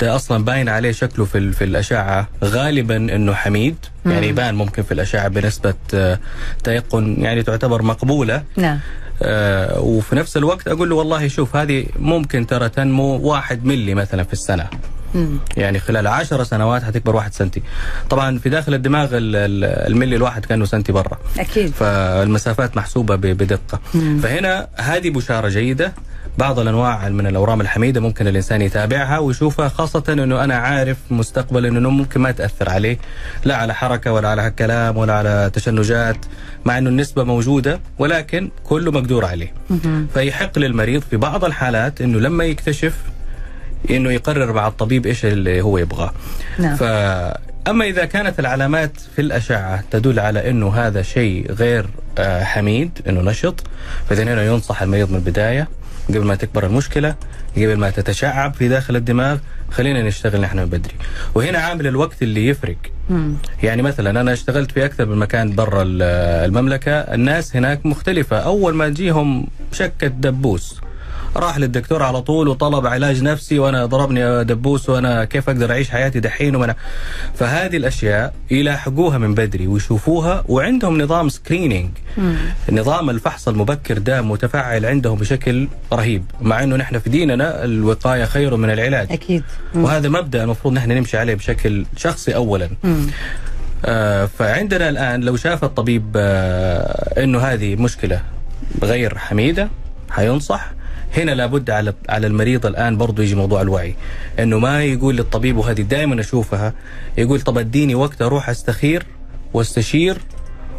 [0.00, 2.28] ده أصلا باين عليه شكله في, في الأشعة.
[2.44, 3.76] غالبا أنه حميد.
[4.06, 6.18] يعني يبان ممكن في الأشعة بنسبة آه،
[6.64, 8.42] تيقن يعني تعتبر مقبولة.
[8.56, 8.78] نعم.
[9.22, 14.22] آه، وفي نفس الوقت أقول له والله شوف هذه ممكن ترى تنمو واحد ملي مثلا
[14.22, 14.66] في السنة.
[15.14, 15.38] مم.
[15.56, 17.62] يعني خلال عشر سنوات هتكبر واحد سنتي.
[18.10, 21.18] طبعا في داخل الدماغ ال- ال- الملي الواحد كأنه سنتي برا.
[21.38, 21.72] أكيد.
[21.72, 23.80] فالمسافات محسوبة بدقة.
[23.94, 24.20] مم.
[24.22, 25.92] فهنا هذه بشارة جيدة.
[26.38, 31.90] بعض الأنواع من الأورام الحميدة ممكن الإنسان يتابعها ويشوفها خاصة إنه أنا عارف مستقبلا إنه
[31.90, 32.98] ممكن ما تأثر عليه
[33.44, 36.16] لا على حركة ولا على كلام ولا على تشنجات
[36.64, 39.52] مع إنه النسبة موجودة ولكن كله مقدور عليه.
[40.14, 42.94] فيحق للمريض في بعض الحالات إنه لما يكتشف
[43.90, 46.12] إنه يقرر مع الطبيب إيش اللي هو يبغاه
[46.58, 46.76] نعم.
[46.76, 51.86] فاما إذا كانت العلامات في الأشعة تدل على إنه هذا شيء غير
[52.18, 53.64] آه، حميد إنه نشط
[54.08, 55.68] فإذا هنا ينصح المريض من البداية
[56.08, 57.14] قبل ما تكبر المشكلة
[57.56, 59.38] قبل ما تتشعب في داخل الدماغ
[59.70, 60.94] خلينا نشتغل نحن من بدري.
[61.34, 62.76] وهنا عامل الوقت اللي يفرق.
[63.10, 63.34] مم.
[63.62, 66.02] يعني مثلا أنا اشتغلت في أكثر من مكان برا ال-
[66.48, 68.36] المملكة الناس هناك مختلفة.
[68.38, 70.80] أول ما تجيهم شكة دبوس.
[71.36, 76.20] راح للدكتور على طول وطلب علاج نفسي وأنا ضربني دبوس وأنا كيف أقدر أعيش حياتي
[76.20, 76.74] دحين وأنا
[77.34, 81.90] فهذه الأشياء يلاحقوها من بدري ويشوفوها وعندهم نظام سكرينينج.
[82.72, 88.56] نظام الفحص المبكر ده متفعل عندهم بشكل رهيب مع إنه نحن في ديننا الوقاية خير
[88.56, 89.42] من العلاج أكيد.
[89.74, 89.84] مم.
[89.84, 93.06] وهذا مبدأ المفروض نحن نمشي عليه بشكل شخصي اولا مم.
[93.84, 98.20] آه، فعندنا الآن لو شاف الطبيب آه، إنه هذه مشكلة
[98.82, 99.68] غير حميدة
[100.10, 100.72] حينصح
[101.16, 103.94] هنا لابد على على المريض الآن برضه يجي موضوع الوعي.
[104.38, 106.74] إنه ما يقول للطبيب وهذه دائما أشوفها
[107.18, 109.06] يقول طب أديني وقت أروح أستخير
[109.54, 110.18] وأستشير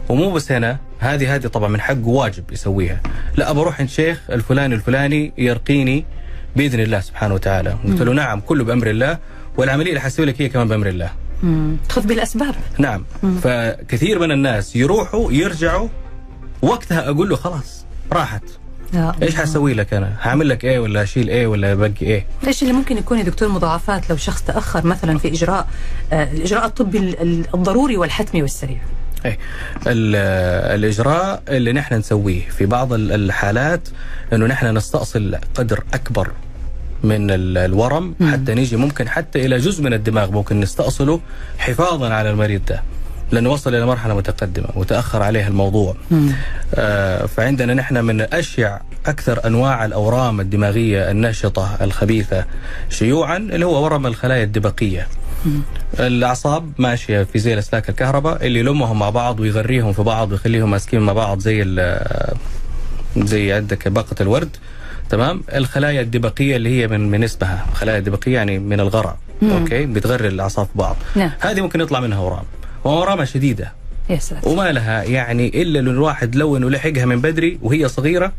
[0.09, 3.01] ومو بس هنا هذه هذه طبعا من حقه واجب يسويها.
[3.35, 6.05] لا ابى أروح عند شيخ الفلاني الفلاني يرقيني
[6.55, 7.69] بإذن الله سبحانه وتعالى.
[7.85, 9.17] قلت له نعم كله بأمر الله
[9.57, 11.11] والعملية اللي حسوي لك هي كمان بأمر الله.
[11.43, 11.77] مم.
[11.89, 12.55] خذ بالأسباب.
[12.77, 13.03] نعم.
[13.43, 15.87] فكثير من الناس يروحوا يرجعوا
[16.61, 18.43] وقتها أقول له خلاص راحت.
[19.21, 19.35] إيش.
[19.35, 22.97] حسوي لك أنا؟ هعمل لك إيه ولا أشيل إيه ولا بقي إيه؟ إيش اللي ممكن
[22.97, 25.67] يكون يا دكتور مضاعفات لو شخص تأخر مثلا في إجراء
[26.13, 28.77] آه، الاجراء الطبي ال- ال- الضروري والحتمي والسريع
[29.25, 29.37] إيه
[29.87, 30.15] ال-
[30.79, 33.87] الإجراء اللي نحن نسويه في بعض ال- الحالات
[34.33, 36.31] إنه نحن نستأصل قدر أكبر
[37.03, 41.19] من ال- الورم حتى نيجي ممكن حتى إلى جزء من الدماغ ممكن نستأصله
[41.57, 42.83] حفاظا على المريض ده
[43.31, 45.95] لأنه وصل إلى مرحلة متقدمة وتاخر عليه الموضوع.
[46.75, 52.45] آه فعندنا نحن من أشيع أكثر أنواع الأورام الدماغية الناشطة الخبيثة
[52.89, 55.07] شيوعا اللي هو ورم الخلايا الدبقية.
[55.99, 60.99] الأعصاب ماشية في زي الأسلاك الكهرباء اللي يلمهم مع بعض ويغريهم في بعض ويخليهم ماسكين
[60.99, 62.33] مع بعض زي ال-
[63.17, 64.49] زي عندك باقة الورد.
[65.09, 70.27] تمام؟ الخلايا الدبقية اللي هي من من اسمها خلايا دبقيه يعني من الغرع أوكي؟ بتغري
[70.27, 70.95] الأعصاب في بعض.
[71.15, 71.31] نعم.
[71.39, 72.43] هذه ممكن يطلع منها أورام.
[72.85, 73.71] واورامها شديدة
[74.09, 78.31] يا ساتر وما لها يعني إلا لو الواحد لو إنه لحقها من بدري وهي صغيرة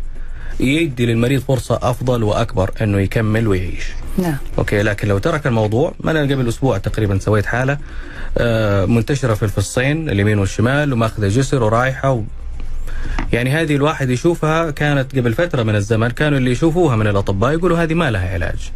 [0.60, 3.86] يدي للمريض فرصة أفضل وأكبر إنه يكمل ويعيش.
[4.18, 7.78] نعم okay لكن لو ترك الموضوع ما أنا قبل أسبوع تقريبا سويت حالة
[8.38, 12.22] آه، منتشرة في الفصين اليمين والشمال ومأخذة جسر ورايحة و...
[13.32, 17.78] يعني هذه الواحد يشوفها كانت قبل فترة من الزمن كانوا اللي يشوفوها من الأطباء يقولوا
[17.78, 18.72] هذه ما لها علاج.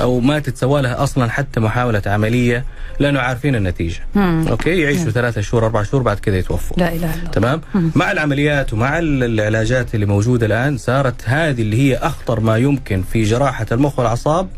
[0.00, 2.64] أو ما تتسوى لها أصلا حتى محاولة عملية
[3.00, 4.00] لأنه عارفين النتيجة.
[4.14, 4.46] مم.
[4.48, 6.76] okay؟ يعيشوا ثلاثة شهور أربع شهور بعد كذا يتوفوا.
[6.76, 7.30] لا إله إلا الله.
[7.30, 7.60] تمام؟
[7.94, 13.02] مع العمليات ومع ال- العلاجات اللي موجودة الآن صارت هذه اللي هي أخطر ما يمكن
[13.12, 14.48] في جراحة المخ والأعصاب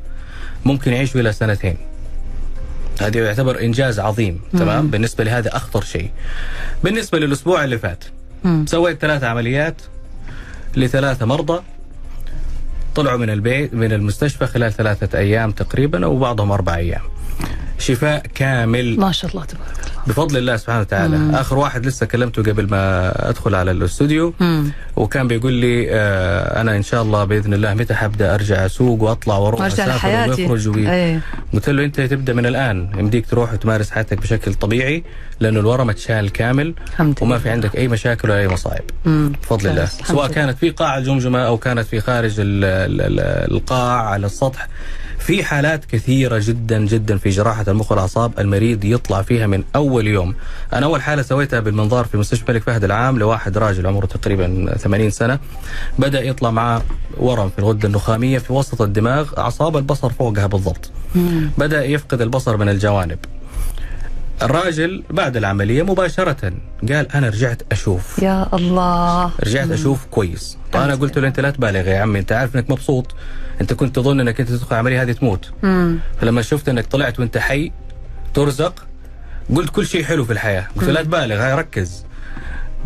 [0.64, 1.76] ممكن يعيشوا إلى سنتين.
[3.00, 4.40] هذا يعتبر إنجاز عظيم.
[4.52, 6.10] تمام؟ بالنسبة لهذا أخطر شيء.
[6.84, 8.04] بالنسبة للأسبوع اللي فات
[8.44, 8.64] مم.
[8.68, 9.82] سويت ثلاث عمليات
[10.76, 11.60] لثلاثة مرضى.
[12.96, 17.02] طلعوا من البيت من المستشفى خلال ثلاثة أيام تقريبا وبعضهم أربع أيام.
[17.78, 19.00] شفاء كامل.
[19.00, 19.95] ما شاء الله تبارك الله.
[20.06, 21.34] بفضل الله سبحانه وتعالى مم.
[21.34, 24.34] آخر واحد لسه كلمته قبل ما أدخل على الاستوديو.
[24.96, 29.36] وكان بيقول لي آه أنا إن شاء الله بإذن الله متى حبدأ أرجع أسوق وأطلع
[29.36, 30.90] وأروح أسافر واخرج وي...
[30.92, 31.20] إيه
[31.54, 35.04] قلت له أنت تبدأ من الآن يمديك تروح وتمارس حياتك بشكل طبيعي
[35.40, 37.38] لأنه الورم اتشال كامل الحمد وما.
[37.38, 39.32] في عندك أي مشاكل ولا أي مصايب مم.
[39.42, 40.28] بفضل الله سواء.
[40.28, 43.20] كانت في قاع الجمجمة أو كانت في خارج ال ال ال
[43.56, 44.68] القاع على السطح
[45.26, 50.34] في حالات كثيرة جدا جدا في جراحة المخ والأعصاب المريض يطلع فيها من أول يوم.
[50.72, 55.10] أنا أول حالة سويتها بالمنظار في مستشفى الملك فهد العام لواحد راجل عمره تقريبا 80
[55.10, 55.38] سنة.
[55.98, 56.82] بدأ يطلع معاه
[57.16, 60.90] ورم في الغدة النخامية في وسط الدماغ أعصاب البصر فوقها بالضبط.
[61.14, 61.50] مم.
[61.58, 63.18] بدأ يفقد البصر من الجوانب.
[64.42, 66.52] الراجل بعد العملية مباشرة
[66.88, 68.18] قال أنا رجعت أشوف.
[68.22, 69.30] يا الله.
[69.40, 70.58] رجعت أشوف كويس.
[70.72, 71.00] فانا أحسن.
[71.00, 73.14] قلت له أنت لا تبالغ يا عمي أنت عارف إنك مبسوط.
[73.60, 75.50] أنت كنت تظن أنك أنت تدخل العملية هذه تموت.
[75.62, 75.98] مم.
[76.20, 77.72] فلما شفت أنك طلعت وأنت حي
[78.34, 78.86] ترزق
[79.56, 80.66] قلت كل شيء حلو في الحياة.
[80.76, 82.04] قلت لا تبالغ هاي ركز.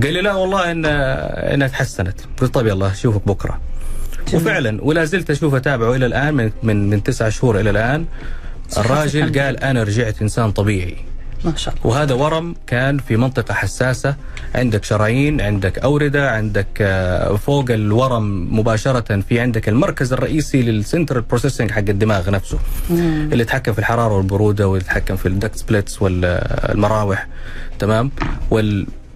[0.02, 2.20] قال لي لا والله ان إنها تحسنت.
[2.40, 3.61] قلت طيب يلا أشوفك بكرة.
[4.35, 8.06] وفعلا ولا زلت أشوف أتابعه إلى الآن من من من تسعة شهور إلى الآن.
[8.78, 10.96] الراجل قال أنا رجعت إنسان طبيعي.
[11.44, 11.87] ما شاء الله.
[11.87, 14.16] وهذا ورم كان في منطقة حساسة.
[14.55, 21.22] عندك شرايين عندك أوردة عندك آه، فوق الورم مباشرة في عندك المركز الرئيسي لل central
[21.22, 22.59] processing حق الدماغ نفسه.
[22.90, 27.26] اللي يتحكم في الحرارة والبرودة واللي يتحكم في ال duct splits والمراوح.
[27.79, 28.11] تمام؟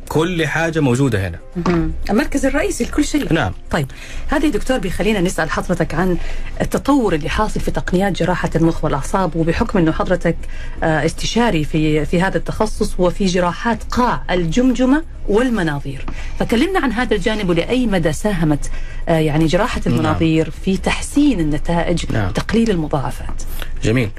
[0.07, 1.39] وكل حاجة موجودة هنا.
[1.67, 1.93] مم.
[2.11, 3.33] المركز الرئيسي لكل شيء.
[3.33, 3.53] نعم.
[3.71, 3.87] طيب
[4.33, 6.17] يا دكتور بيخلينا نسأل حضرتك عن
[6.61, 10.37] التطور اللي حاصل في تقنيات جراحة المخ والأعصاب وبحكم أنه حضرتك
[10.83, 16.05] آه، استشاري في في هذا التخصص وفي جراحات قاع الجمجمة والمناظير.
[16.39, 18.71] فكلمنا عن هذا الجانب ولأي مدى ساهمت
[19.09, 22.29] آه، يعني جراحة المناظير في تحسين النتائج نعم.
[22.29, 23.43] وتقليل المضاعفات؟
[23.83, 24.11] جميل.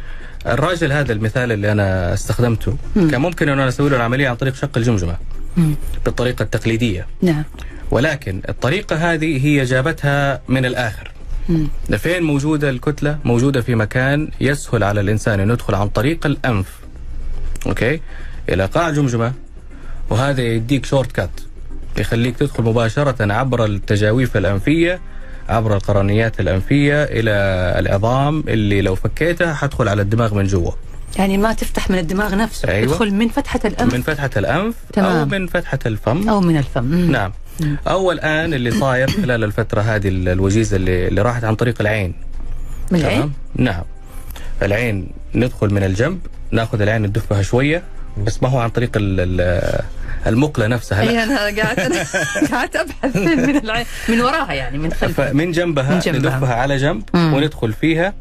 [0.48, 4.56] الراجل هذا المثال اللي أنا استخدمته كان ممكن أن أنا أسوي له العملية عن طريق
[4.56, 5.12] شق الجمجمة.
[5.12, 5.35] مم.
[6.06, 7.08] بالطريقة التقليدية.
[7.22, 7.44] نعم.
[7.91, 11.12] ولكن الطريقة هذه هي جابتها من الآخر.
[11.98, 16.80] فين موجودة الكتلة؟ موجودة في مكان يسهل على الإنسان أن يدخل عن طريق الأنف.
[17.68, 18.02] okay؟
[18.50, 19.34] إلى قاع الجمجمة
[20.10, 21.30] وهذا يديك short cut.
[21.98, 25.00] يخليك تدخل مباشرة عبر التجاويف الأنفية
[25.50, 27.32] عبر القرينيات الأنفية إلى
[27.80, 30.72] العظام اللي لو فكيتها حتدخل على الدماغ من جوا.
[31.17, 32.88] يعني ما تفتح من الدماغ نفسه أيوة.
[32.91, 33.93] تدخل من فتحة الأنف.
[33.93, 35.30] من فتحة الأنف أو تمام.
[35.30, 36.30] من فتحة الفم.
[36.30, 36.84] أو من الفم.
[36.84, 37.12] مم.
[37.12, 37.32] نعم.
[37.88, 42.13] أو الآن اللي صاير خلال الفترة هذه الوجيزة اللي, اللي راحت عن طريق العين.
[42.91, 43.34] من العين؟ تمام.
[43.56, 43.84] نعم.
[44.62, 46.19] العين ندخل من الجنب
[46.51, 47.84] ناخذ العين ندفها شوية
[48.17, 49.82] بس ما هو عن طريق ال ال
[50.28, 51.12] المقلة نفسها لا.
[51.12, 52.06] أي أنا قاعدة
[52.51, 55.32] قاعدة أبحث من العين من وراها يعني من خلفها.
[55.32, 56.19] فمن جنبها, من جنبها.
[56.38, 57.34] ندفها على جنب مم.
[57.34, 58.13] وندخل فيها.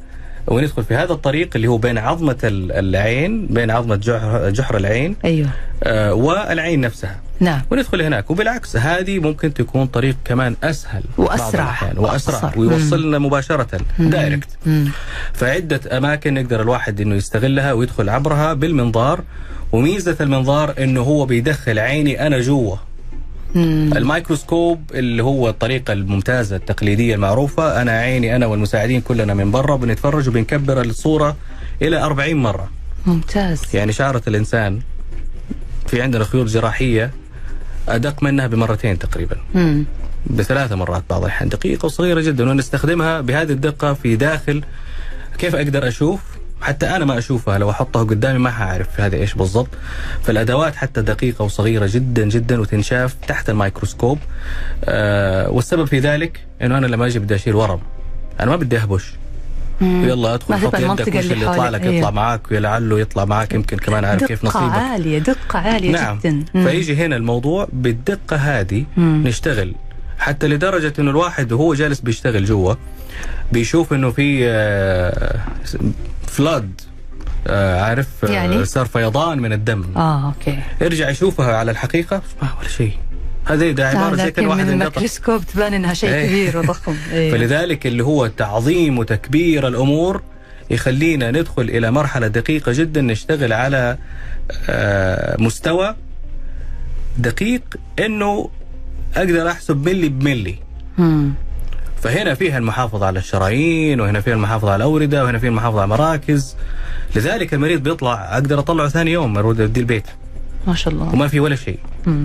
[0.46, 5.16] وندخل في هذا الطريق اللي هو بين عظمة ال- العين بين عظمة جحر, جحر العين
[5.24, 5.48] أيوه.
[5.82, 7.20] آه، والعين نفسها.
[7.40, 7.60] نعم.
[7.70, 8.30] وندخل هناك.
[8.30, 11.02] وبالعكس هذه ممكن تكون طريق كمان أسهل.
[11.18, 11.98] الأحيان.
[11.98, 12.42] وأسرع.
[12.42, 12.58] وأقصر.
[12.60, 14.48] ويوصلنا مباشرة direct.
[14.66, 14.88] مم.
[15.32, 19.20] فعدة أماكن يقدر الواحد إنه يستغلها ويدخل عبرها بالمنظار.
[19.72, 22.76] وميزة المنظار إنه هو بيدخل عيني أنا جوا.
[23.54, 23.90] مم.
[23.96, 30.28] الميكروسكوب اللي هو الطريقة الممتازة التقليدية المعروفة أنا عيني أنا والمساعدين كلنا من برا بنتفرج
[30.28, 31.36] وبنكبر الصورة
[31.82, 32.70] إلى 40 مرة
[33.06, 34.80] ممتاز يعني شعرة الإنسان
[35.86, 37.10] في عندنا خيوط جراحية
[37.88, 39.84] أدق منها بمرتين تقريبا مم.
[40.26, 44.62] بثلاث مرات بعض الأحيان دقيقة وصغيرة جدا ونستخدمها بهذه الدقة في داخل
[45.38, 46.20] كيف أقدر أشوف
[46.64, 49.68] حتى أنا ما أشوفها لو أحطها قدامي ما حعرف هذا إيش بالضبط
[50.22, 54.18] فالأدوات حتى دقيقة وصغيرة جدا جدا وتنشاف تحت الميكروسكوب
[54.84, 57.80] آه والسبب في ذلك إنه أنا لما أجي بدي أشيل ورم
[58.40, 59.12] أنا ما بدي أهبش.
[59.80, 61.68] يلا ادخل حط يدك وش اللي يطلع.
[61.68, 61.94] لك أيوه.
[61.94, 66.18] يطلع معاك ولعله يطلع معاك يمكن كمان عارف كيف دقة نصيبك عالية دقة عالية نعم
[66.18, 66.66] جدا مم.
[66.66, 69.22] فيجي هنا الموضوع بالدقة هذه مم.
[69.26, 69.74] نشتغل
[70.18, 72.74] حتى لدرجة إنه الواحد وهو جالس بيشتغل جوا
[73.52, 75.40] بيشوف إنه في آه،
[76.34, 76.80] فلاد
[77.46, 82.48] آه، عارف آه، يعني؟ صار فيضان من الدم آه أوكي يرجع يشوفها على الحقيقة ما
[82.60, 82.92] ولا شيء
[83.44, 86.26] هذه ده عبارة زي كان واحد من الميكروسكوب تبان إنها شيء إيه.
[86.28, 87.32] كبير وضخم إيه.
[87.32, 90.22] فلذلك اللي هو تعظيم وتكبير الأمور
[90.70, 93.98] يخلينا ندخل إلى مرحلة دقيقة جدا نشتغل على
[94.68, 95.96] آه، مستوى
[97.18, 97.62] دقيق
[97.98, 98.50] إنه
[99.16, 100.58] أقدر أحسب ملي بملي
[100.98, 101.32] مم.
[102.04, 106.56] فهنا فيها المحافظة على الشرايين وهنا فيها المحافظة على الأوردة وهنا فيها المحافظة على المراكز
[107.16, 110.06] لذلك المريض بيطلع أقدر أطلعه ثاني يوم أرد اديه البيت.
[110.66, 111.12] ما شاء الله.
[111.12, 111.78] وما في ولا شيء.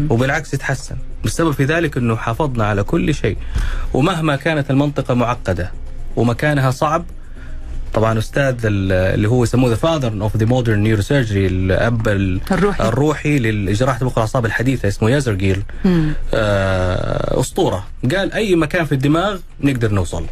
[0.10, 0.96] وبالعكس يتحسن.
[1.26, 3.38] السبب في ذلك إنه حافظنا على كل شيء.
[3.94, 5.72] ومهما كانت المنطقة معقدة
[6.16, 7.06] ومكانها صعب
[7.94, 12.84] طبعا أستاذ ال- اللي هو يسموه the father of the modern neurosurgery الأب ال- الروحي.
[12.88, 16.14] الروحي لجراحه المخ والاعصاب الحديثة اسمه يازرجيل مم.
[16.34, 17.88] آه أسطورة.
[18.16, 20.26] قال أي مكان في الدماغ نقدر نوصل.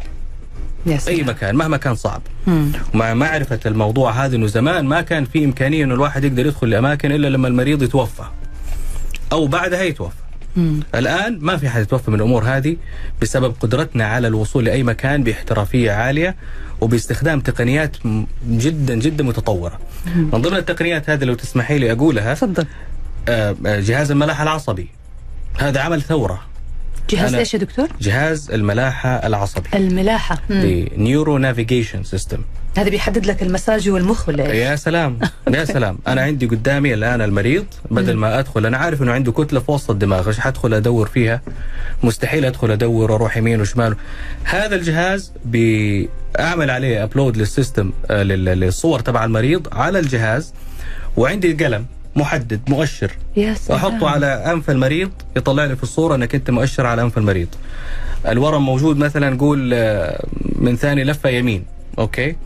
[0.86, 2.22] يا أي مكان مهما كان صعب.
[2.46, 2.72] مم.
[2.94, 7.12] ومع معرفة الموضوع هذا إنه زمان ما كان في إمكانية إنه الواحد يقدر يدخل لأماكن
[7.12, 8.22] إلا لما المريض يتوفى.
[9.32, 10.14] أو بعدها يتوفى.
[10.56, 10.80] مم.
[10.94, 12.76] الآن ما في حد يتوفى من الأمور هذه
[13.22, 16.36] بسبب قدرتنا على الوصول لأي مكان باحترافية عالية
[16.80, 17.96] وباستخدام تقنيات
[18.48, 19.78] جدا جدا متطورة.
[20.16, 22.66] من ضمن التقنيات هذه لو تسمحي لي أقولها تفضل
[23.28, 24.88] آه، آه، جهاز الملاحة العصبي.
[25.58, 26.42] هذا عمل ثورة.
[27.10, 29.68] جهاز إيش يا دكتور؟ جهاز الملاحة العصبي.
[29.74, 30.86] الملاحة مم.
[30.96, 32.38] neuro navigation system.
[32.78, 35.18] هذا بيحدد لك المساج والمخ ولا؟ يا سلام
[35.54, 35.98] يا سلام.
[36.08, 39.90] أنا عندي قدامي الآن المريض بدل ما أدخل أنا عارف إنه عنده كتلة في وسط
[39.90, 41.40] الدماغ إيش حدخل أدور فيها؟
[42.02, 43.96] مستحيل أدخل أدور وأروح يمين وشمال.
[44.44, 50.54] هذا الجهاز بأعمل عليه upload لل system آه، لل- للصور تبع المريض على الجهاز
[51.16, 51.86] وعندي قلم
[52.16, 53.10] محدد مؤشر.
[53.36, 53.78] يا سلام.
[53.78, 57.48] أحطه على أنف المريض يطلع لي في الصورة إنك أنت مؤشر على أنف المريض.
[58.28, 60.24] الورم موجود مثلا نقول آه،
[60.56, 61.64] من ثاني لفة يمين.
[61.98, 62.36] أوكي.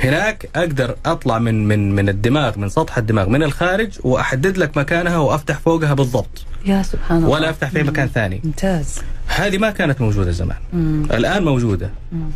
[0.00, 5.16] هناك أقدر أطلع من من من الدماغ من سطح الدماغ من الخارج وأحدد لك مكانها
[5.16, 6.44] وأفتح فوقها بالضبط.
[6.66, 7.28] يا سبحان الله.
[7.28, 8.40] ولا أفتح في مكان ثاني.
[8.44, 8.98] ممتاز.
[9.36, 10.56] هذه ما كانت موجودة زمان.
[10.72, 11.04] مم.
[11.12, 11.90] الآن موجودة.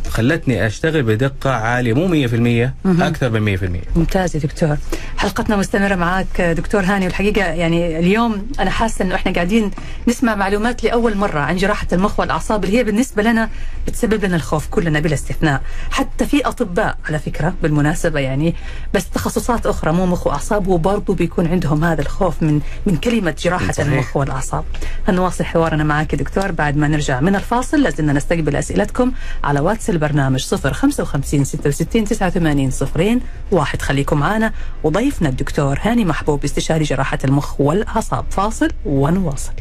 [0.09, 4.77] خلتني أشتغل بدقة عالية مو 100% أكثر من 100% ممتاز يا دكتور.
[5.17, 7.05] حلقتنا مستمرة معك دكتور هاني.
[7.05, 9.71] والحقيقة يعني اليوم أنا حاسة أنه إحنا قاعدين
[10.07, 13.49] نسمع معلومات لأول مرة عن جراحة المخ والأعصاب اللي هي بالنسبة لنا
[13.87, 15.61] بتسبب لنا الخوف كلنا بلا استثناء.
[15.91, 18.55] حتى في أطباء على فكرة بالمناسبة يعني
[18.93, 23.71] بس تخصصات أخرى مو مخ وأعصاب وبرضه بيكون عندهم هذا الخوف من من كلمة جراحة
[23.71, 23.87] صحيح.
[23.87, 24.63] المخ والأعصاب.
[25.07, 29.11] هنواصل حوارنا معك دكتور بعد ما نرجع من الفاصل لازلنا نستقبل أسئلتكم
[29.43, 33.21] على واتس البرنامج 055 66 89 صفرين
[33.51, 33.81] واحد.
[33.81, 38.25] خليكم معنا وضيفنا الدكتور هاني محبوب استشاري جراحة المخ والأعصاب.
[38.29, 39.53] فاصل ونواصل.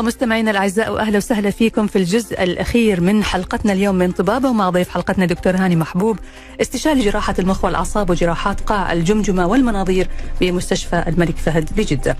[0.00, 4.70] الله مستمعينا الأعزاء وأهلا وسهلا فيكم في الجزء الأخير من حلقتنا اليوم من طبابة ومع
[4.70, 6.18] ضيف حلقتنا دكتور هاني محبوب
[6.60, 10.08] استشاري جراحة المخ والأعصاب وجراحات قاع الجمجمة والمناظير
[10.40, 12.16] بمستشفى الملك فهد بجدة.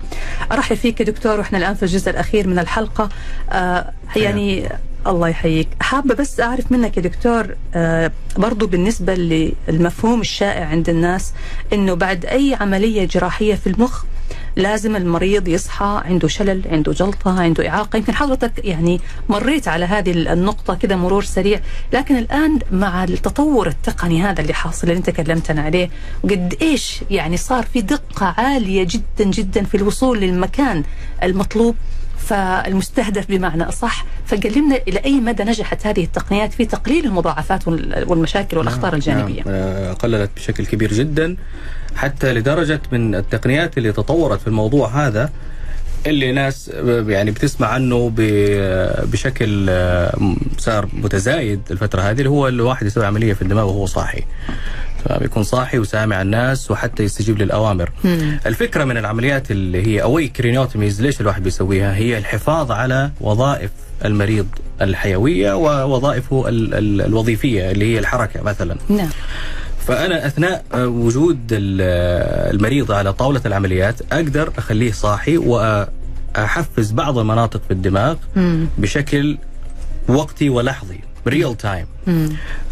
[0.52, 3.08] أرحب فيك يا دكتور وإحنا الآن في الجزء الأخير من الحلقة.
[3.50, 4.68] آه يعني
[5.06, 5.68] الله يحييك.
[5.80, 9.14] حابة بس أعرف منك يا دكتور آه برضو بالنسبة
[9.68, 11.32] للمفهوم الشائع عند الناس
[11.72, 14.04] أنه بعد أي عملية جراحية في المخ
[14.56, 17.96] لازم المريض يصحى عنده شلل عنده جلطة عنده إعاقة.
[17.96, 21.60] يمكن حضرتك يعني مريت على هذه النقطة كده مرور سريع.
[21.92, 25.90] لكن الآن مع التطور التقني هذا اللي حاصل اللي أنت كلمتنا عليه
[26.24, 30.84] قد إيش يعني صار في دقة عالية جدا جدا في الوصول للمكان
[31.22, 31.76] المطلوب
[32.18, 34.04] فالمستهدف بمعنى أصح.
[34.26, 37.68] فكلمنا إلى أي مدى نجحت هذه التقنيات في تقليل المضاعفات
[38.08, 39.94] والمشاكل والأخطار الجانبية؟ نعم.
[39.94, 41.36] قللت بشكل كبير جدا.
[41.96, 45.30] حتى لدرجة من التقنيات اللي تطورت في الموضوع هذا
[46.06, 46.70] اللي ناس
[47.08, 48.12] يعني بتسمع عنه
[49.12, 49.66] بشكل
[50.58, 54.22] صار متزايد الفترة هذه اللي هو الواحد يسوي عملية في الدماغ وهو صاحي
[55.20, 57.90] بيكون صاحي وسامع الناس وحتى يستجيب للأوامر.
[58.04, 58.38] مم.
[58.46, 63.70] الفكرة من العمليات اللي هي اوي كرينيوتوميز ليش الواحد بيسويها؟ هي الحفاظ على وظائف
[64.04, 64.46] المريض
[64.82, 68.76] الحيوية ووظائفه ال ال الوظيفية اللي هي الحركة مثلا.
[68.88, 69.08] نعم.
[69.86, 78.16] فأنا أثناء وجود المريض على طاولة العمليات أقدر أخليه صاحي وأحفز بعض المناطق في الدماغ
[78.36, 78.66] مم.
[78.78, 79.38] بشكل
[80.08, 81.86] وقتي ولحظي real time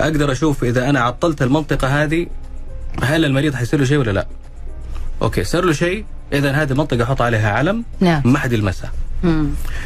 [0.00, 2.26] أقدر أشوف إذا أنا عطلت المنطقة هذه
[3.02, 4.26] هل المريض حيصير له شيء ولا لا؟
[5.22, 8.22] okay صار له شيء إذا هذه المنطقة أحط عليها علم نعم.
[8.24, 8.92] ما حد يلمسها.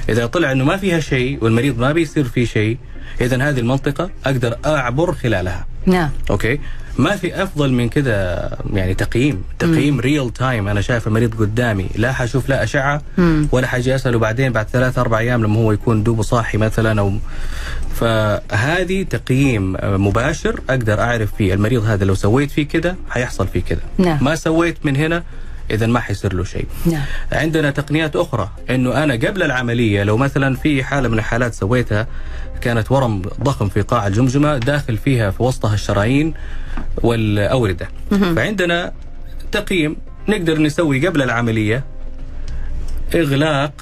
[0.08, 2.78] إذا طلع إنه ما فيها شيء والمريض ما بيصير فيه شيء
[3.20, 5.66] إذا هذه المنطقة أقدر أعبر خلالها.
[5.86, 6.10] نعم.
[6.30, 6.60] okay؟
[6.98, 12.12] ما في أفضل من كذا يعني تقييم تقييم real time أنا شايف المريض قدامي لا
[12.12, 13.48] حشوف لا أشعة مم.
[13.52, 17.12] ولا حاجي اساله بعدين بعد ثلاث أربع أيام لما هو يكون دوبه صاحي مثلا أو
[17.94, 23.80] فهذه تقييم مباشر أقدر أعرف فيه المريض هذا لو سويت فيه كذا حيحصل فيه كذا
[23.98, 24.24] نعم.
[24.24, 25.22] ما سويت من هنا
[25.70, 27.02] اذا ما حيصير له شيء نعم.
[27.32, 32.06] عندنا تقنيات أخرى إنه أنا قبل العملية لو مثلا في حالة من الحالات سويتها
[32.62, 36.34] كانت ورم ضخم في قاع الجمجمة داخل فيها في وسطها الشرايين
[37.02, 37.88] والأوردة.
[38.10, 38.92] فعندنا
[39.52, 39.96] تقييم
[40.28, 41.84] نقدر نسوي قبل العملية
[43.14, 43.72] إغلاق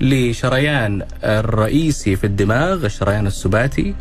[0.00, 3.94] لشريان الرئيسي في الدماغ الشريان السباتي.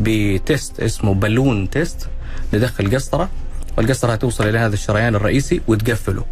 [0.00, 2.08] ب test اسمه balloon test
[2.54, 3.30] ندخل قسطرة
[3.78, 6.24] والقسطرة هتوصل إلى هذا الشريان الرئيسي وتقفله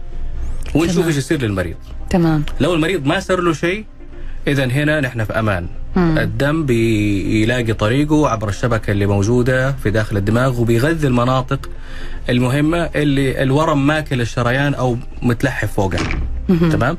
[0.74, 1.06] ونشوف.
[1.06, 1.76] إيش يصير للمريض
[2.10, 3.84] تمام لو المريض ما صار له شيء
[4.46, 5.66] اذا هنا نحن في أمان
[5.96, 6.18] مم.
[6.18, 11.70] الدم بيلاقي طريقه عبر الشبكة اللي موجودة في داخل الدماغ وبيغذي المناطق
[12.28, 16.08] المهمة اللي الورم ماكل الشريان أو متلحف فوقها.
[16.48, 16.96] تمام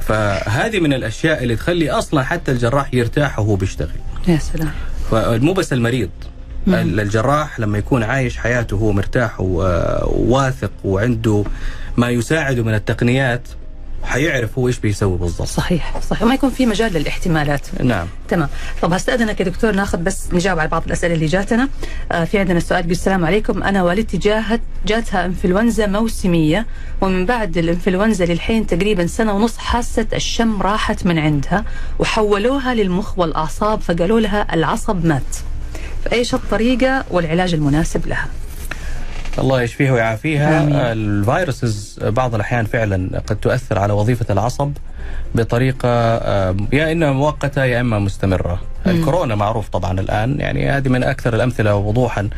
[0.00, 3.88] فهذه من الأشياء اللي تخلي أصلا حتى الجراح يرتاح وهو بيشتغل
[4.28, 4.70] يا سلام
[5.10, 6.10] فمو بس المريض
[6.66, 6.74] مم.
[6.74, 11.44] الجراح لما يكون عايش حياته وهو مرتاح وواثق وعنده
[11.96, 13.48] ما يساعده من التقنيات
[14.04, 15.48] حيعرف هو إيش بيسوي بالضبط.
[15.48, 16.22] صحيح صحيح.
[16.22, 17.66] وما يكون في مجال للاحتمالات.
[17.82, 18.06] نعم.
[18.28, 18.48] تمام.
[18.82, 21.68] طب هستأذنك يا دكتور ناخذ بس نجاوب على بعض الأسئلة اللي جاتنا.
[22.12, 23.62] آه في عندنا سؤال بيقول السلام عليكم.
[23.62, 26.66] أنا والدتي جاهت جاتها إنفلونزا موسمية
[27.00, 31.64] ومن بعد الإنفلونزا للحين تقريبا سنة ونص حاسة الشم راحت من عندها
[31.98, 35.36] وحولوها للمخ والأعصاب فقالوا لها العصب مات.
[36.04, 38.28] فإيش الطريقة والعلاج المناسب لها؟
[39.40, 40.62] الله يشفيها ويعافيها.
[40.62, 40.74] آمين.
[40.76, 44.72] الفيروسز بعض الأحيان فعلا قد تؤثر على وظيفة العصب
[45.34, 48.60] بطريقة آه، يا إما مؤقتة يا إما مستمرة.
[48.86, 52.28] الكورونا معروف طبعا الآن يعني هذه من أكثر الأمثلة وضوحا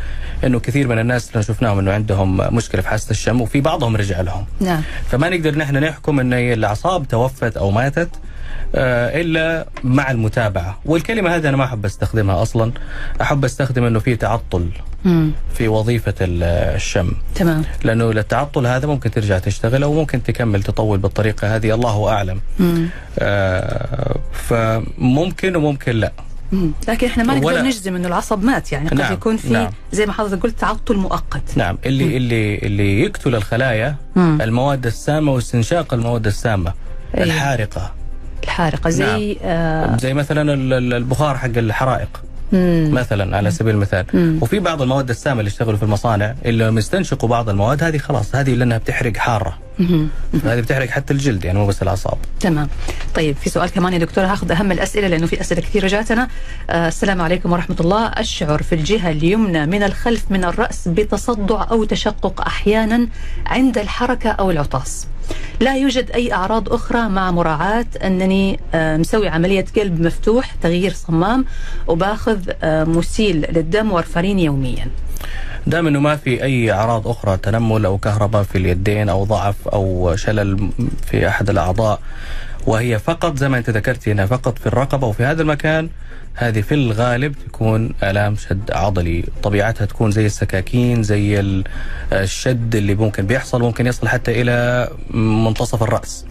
[0.45, 4.21] أنه كثير من الناس اللي شفناهم أنه عندهم مشكلة في حاسة الشم وفي بعضهم رجع
[4.21, 4.45] لهم.
[4.61, 4.83] نعم.
[5.09, 8.09] فما نقدر نحن نحكم إن الأعصاب توفت أو ماتت.
[8.15, 8.32] آه،
[8.75, 12.73] إلا مع المتابعة والكلمة هذه أنا ما أحب أستخدمها أصلا
[13.21, 14.69] أحب أستخدم إنه في تعطل
[15.05, 15.31] مم.
[15.55, 16.43] في وظيفة ال-
[16.75, 22.09] الشم تمام لأنه التعطل هذا ممكن ترجع تشتغل أو ممكن تكمل تطول بالطريقة هذه الله
[22.13, 22.89] أعلم مم.
[23.19, 26.13] آه، فممكن وممكن لا
[26.53, 26.73] مم.
[26.89, 29.71] لكن إحنا ما نقدر نجزم إنه العصب مات يعني قد نعم، يكون في نعم.
[29.93, 34.39] زي ما حضرتك قلت تعطل مؤقت نعم اللي اللي اللي يقتل الخلايا مم.
[34.43, 36.73] المواد السامة واستنشاق المواد السامة
[37.15, 37.27] أيوة.
[37.27, 37.93] الحارقة
[38.45, 42.09] الحارقة زي آه زي مثلا ال- ال- البخار حق الحرائق
[42.53, 42.91] مم.
[42.93, 44.39] مثلا على سبيل المثال مم.
[44.41, 48.35] وفي بعض المواد السامة اللي يشتغلوا في المصانع اللي لما يستنشقوا بعض المواد هذه خلاص
[48.35, 49.59] هذه لأنها بتحرق حارة.
[50.45, 52.19] هذه بتحرق حتى الجلد يعني مو بس الأعصاب.
[52.41, 52.69] تمام.
[53.15, 56.29] طيب في سؤال كمان يا دكتور هاخذ أهم الأسئلة لأنه في أسئلة كثيرة جاتنا.
[56.71, 58.07] آه السلام عليكم ورحمة الله.
[58.07, 63.09] أشعر في الجهة اليمنى من الخلف من الرأس بتصدع أو تشقق أحيانا
[63.47, 65.07] عند الحركة أو العطاس.
[65.61, 71.45] لا يوجد أي أعراض أخرى مع مراعاة أنني آه مسوي عملية قلب مفتوح تغيير صمام
[71.87, 74.87] وباخذ آه مسيل للدم وارفرين يوميا.
[75.67, 80.17] دام إنه ما في أي أعراض أخرى تنمل أو كهرباء في اليدين أو ضعف أو
[80.17, 80.71] شلل
[81.11, 82.01] في أحد الأعضاء
[82.67, 85.89] وهي فقط زي ما أنت ذكرتي إنها فقط في الرقبة وفي هذا المكان
[86.35, 89.25] هذه في الغالب تكون ألام شد عضلي.
[89.43, 91.65] طبيعتها تكون زي السكاكين زي ال-
[92.13, 96.25] الشد اللي ممكن بيحصل ممكن يصل حتى إلى منتصف الرأس.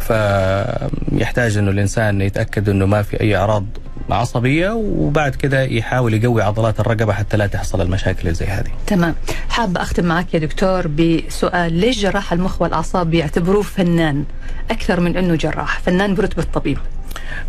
[0.00, 3.64] فيحتاج إنه الإنسان يتأكد إنه ما في أي أعراض
[4.10, 8.70] عصبيه وبعد كده يحاول يقوي عضلات الرقبة حتى لا تحصل المشاكل زي هذه.
[8.86, 9.14] تمام.
[9.48, 11.72] حابة أختم معك يا دكتور بسؤال.
[11.72, 14.24] ليش جراح المخ والأعصاب بيعتبروه فنان؟
[14.70, 15.80] أكثر من أنه جراح.
[15.80, 16.78] فنان برتبة طبيب.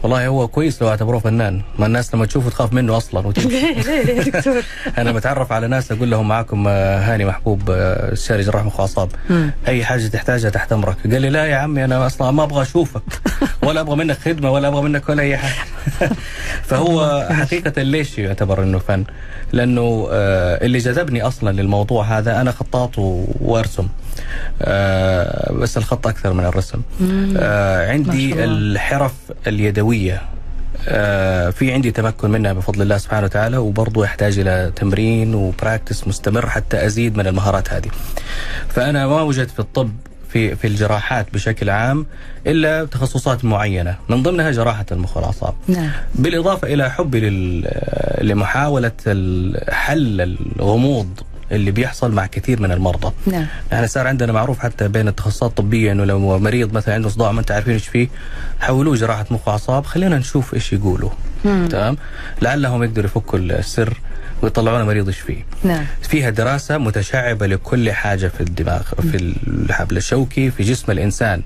[0.03, 1.61] والله هو كويس لو اعتبروه فنان.
[1.79, 3.31] ما الناس لما تشوفه تخاف منه أصلا.
[3.37, 4.63] ليه ليه دكتور؟
[4.97, 9.09] أنا بتعرف على ناس أقول لهم معاكم آه، هاني محبوب آه، استشاري جراح مخ واعصاب
[9.29, 9.51] مم.
[9.67, 10.95] أي حاجة تحتاجها تحت أمرك.
[11.11, 13.03] قال لي لا يا عمي أنا أصلا ما أبغى أشوفك.
[13.65, 15.65] ولا أبغى منك خدمة ولا أبغى منك ولا أي حاجة.
[16.63, 19.03] فهو حقيقة ليش يعتبر إنه فن؟
[19.51, 22.91] لأنه آه، اللي جذبني أصلا للموضوع هذا أنا خطاط
[23.41, 23.87] وأرسم.
[24.61, 26.81] آه، بس الخط أكثر من الرسم
[27.37, 28.43] آه، عندي.
[28.43, 29.13] الحرف
[29.47, 30.21] اليدوية
[30.87, 36.49] آه، في عندي تمكن منها بفضل الله سبحانه وتعالى وبرضه يحتاج إلى تمرين وبراكتس مستمر
[36.49, 37.89] حتى أزيد من المهارات هذه.
[38.69, 39.91] فأنا ما وجدت في الطب
[40.29, 42.05] في في الجراحات بشكل عام
[42.47, 45.53] إلا تخصصات معينة من ضمنها جراحة المخ والاعصاب.
[45.67, 47.19] نعم بالإضافة إلى حبي
[48.21, 48.91] لمحاولة
[49.69, 51.07] حل الغموض
[51.53, 53.13] اللي بيحصل مع كثير من المرضى.
[53.25, 57.31] نعم يعني صار عندنا معروف حتى بين التخصصات الطبية إنه لو مريض مثلا عنده صداع
[57.31, 58.07] ما أنت عارفين إيش فيه
[58.59, 61.09] حولوه جراحة مخ وأعصاب خلينا نشوف إيش يقولوا
[61.43, 61.97] تمام؟
[62.41, 63.97] لعلهم يقدروا يفكوا السر
[64.41, 65.85] ويطلعون مريض إيش فيه؟ نعم.
[66.01, 69.17] فيها دراسة متشعبة لكل حاجة في الدماغ في
[69.47, 71.41] الحبل الشوكي في جسم الإنسان.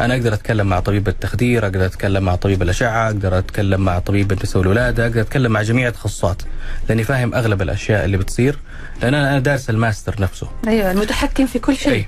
[0.00, 4.32] أنا أقدر أتكلم مع طبيب التخدير أقدر أتكلم مع طبيب الأشعة أقدر أتكلم مع طبيب
[4.32, 6.42] النساء والولادة أقدر أتكلم مع جميع التخصصات.
[6.88, 8.58] لأني فاهم أغلب الأشياء اللي بتصير
[9.02, 10.48] لأن أنا دارس الماستر نفسه.
[10.68, 11.92] أيوة المتحكم في كل شيء.
[11.92, 12.06] أي.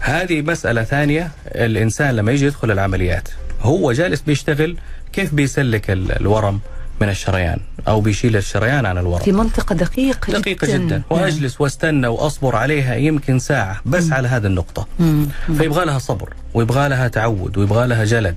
[0.00, 1.30] هذه مسألة ثانية.
[1.46, 3.28] الإنسان لما يجي يدخل العمليات
[3.60, 4.76] هو جالس بيشتغل
[5.12, 6.60] كيف بيسلك ال- الورم؟
[7.00, 11.02] من الشريان أو بيشيل الشريان عن الورم في منطقة دقيقة دقيقة جدا, جدا.
[11.10, 14.86] وأجلس وأستنى وأصبر عليها يمكن ساعة بس على هذه النقطة.
[14.98, 15.26] مم.
[15.58, 18.36] فيبغى لها صبر ويبغى لها تعود ويبغى لها جلد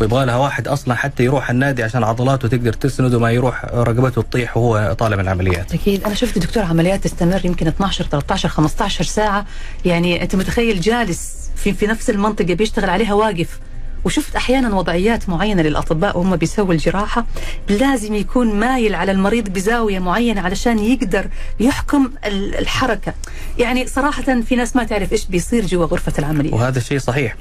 [0.00, 4.56] ويبغى لها واحد أصلا حتى يروح النادي عشان عضلاته تقدر تسند وما يروح رقبته تطيح
[4.56, 5.74] وهو طالع من العمليات.
[5.74, 6.04] أكيد.
[6.04, 9.46] أنا شفت دكتور عمليات تستمر يمكن 12 13 15 ساعة.
[9.84, 13.58] يعني أنت متخيل جالس في في نفس المنطقة بيشتغل عليها واقف.
[14.04, 17.26] وشفت أحيانا وضعيات معينة للأطباء وهم بيسووا الجراحة.
[17.68, 21.26] لازم يكون مايل على المريض بزاوية معينة علشان يقدر
[21.60, 23.14] يحكم ال- الحركة.
[23.58, 26.54] يعني صراحة في ناس ما تعرف إيش بيصير جوا غرفة العملية.
[26.54, 27.36] وهذا الشيء صحيح.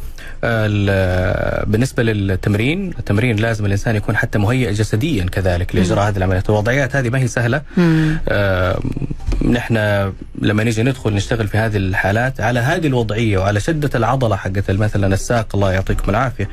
[1.65, 6.49] بالنسبة للتمرين التمرين لازم الإنسان يكون حتى مهيئ جسديا كذلك لإجراء هذه العمليات.
[6.49, 7.61] الوضعيات هذه ما هي سهلة.
[8.29, 8.79] آه،
[9.51, 9.75] نحن
[10.41, 15.13] لما نيجي ندخل نشتغل في هذه الحالات على هذه الوضعية وعلى شدة العضلة حقت مثلا
[15.13, 16.49] الساق الله يعطيكم العافية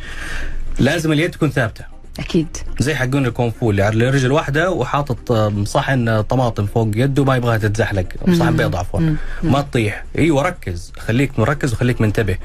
[0.78, 1.84] لازم اليد تكون ثابتة.
[2.18, 2.56] أكيد.
[2.78, 7.58] زي حقون الكونفو اللي على رجل واحدة وحاطط آه، صحن طماطم فوق يده ما يبغاها
[7.58, 8.06] تتزحلق.
[8.38, 9.00] صحن بيض عفوا.
[9.42, 10.04] ما تطيح.
[10.18, 12.36] أيوه ركز خليك مركز وخليك منتبه.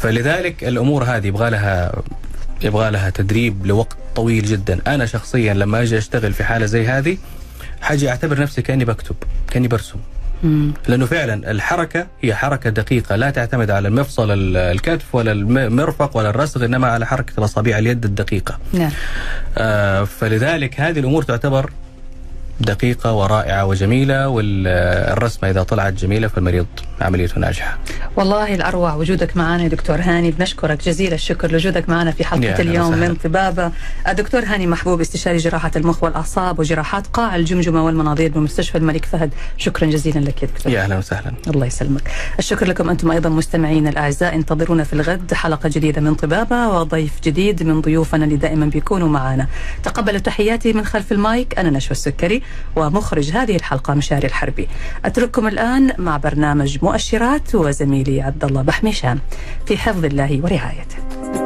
[0.00, 1.92] فلذلك الأمور هذه يبغى لها
[2.62, 4.78] يبغى لها تدريب لوقت طويل جدا.
[4.86, 7.18] أنا شخصيا لما أجي أشتغل في حالة زي هذه
[7.80, 9.16] حاجي أعتبر نفسي كأني بكتب
[9.50, 9.98] كأني برسم.
[10.42, 10.72] مم.
[10.88, 16.30] لأنه فعلا الحركة هي حركة دقيقة لا تعتمد على المفصل ال- الكتف ولا المرفق ولا
[16.30, 18.58] الرسغ إنما على حركة الأصابع اليد الدقيقة.
[18.72, 18.90] نعم.
[19.58, 21.70] آه، فلذلك هذه الأمور تعتبر
[22.60, 26.66] دقيقة ورائعة وجميلة والرسمة إذا طلعت جميلة فالمريض
[27.00, 27.78] عمليته ناجحة.
[28.16, 32.98] والله الأروع وجودك معنا دكتور هاني بنشكرك جزيل الشكر لوجودك معنا في حلقة اليوم.
[32.98, 33.72] من طبابة.
[34.08, 39.30] الدكتور هاني محبوب استشاري جراحة المخ والأعصاب وجراحات قاع الجمجمة والمناظير بمستشفى الملك فهد.
[39.56, 40.72] شكرا جزيلا لك يا دكتور.
[40.72, 41.32] يا أهلا وسهلا.
[41.46, 42.10] الله يسلمك.
[42.38, 44.34] الشكر لكم أنتم أيضا مستمعين الأعزاء.
[44.34, 49.46] انتظرونا في الغد حلقة جديدة من طبابة وضيف جديد من ضيوفنا اللي دائما بيكونوا معنا.
[49.82, 51.58] تقبلوا تحياتي من خلف المايك.
[51.58, 52.42] أنا نشوى السكري.
[52.76, 54.68] ومخرج هذه الحلقة مشاري الحربي.
[55.04, 59.18] أترككم الآن مع برنامج مؤشرات وزميلي عبد الله بحميشان
[59.66, 61.37] في حفظ الله ورعايته.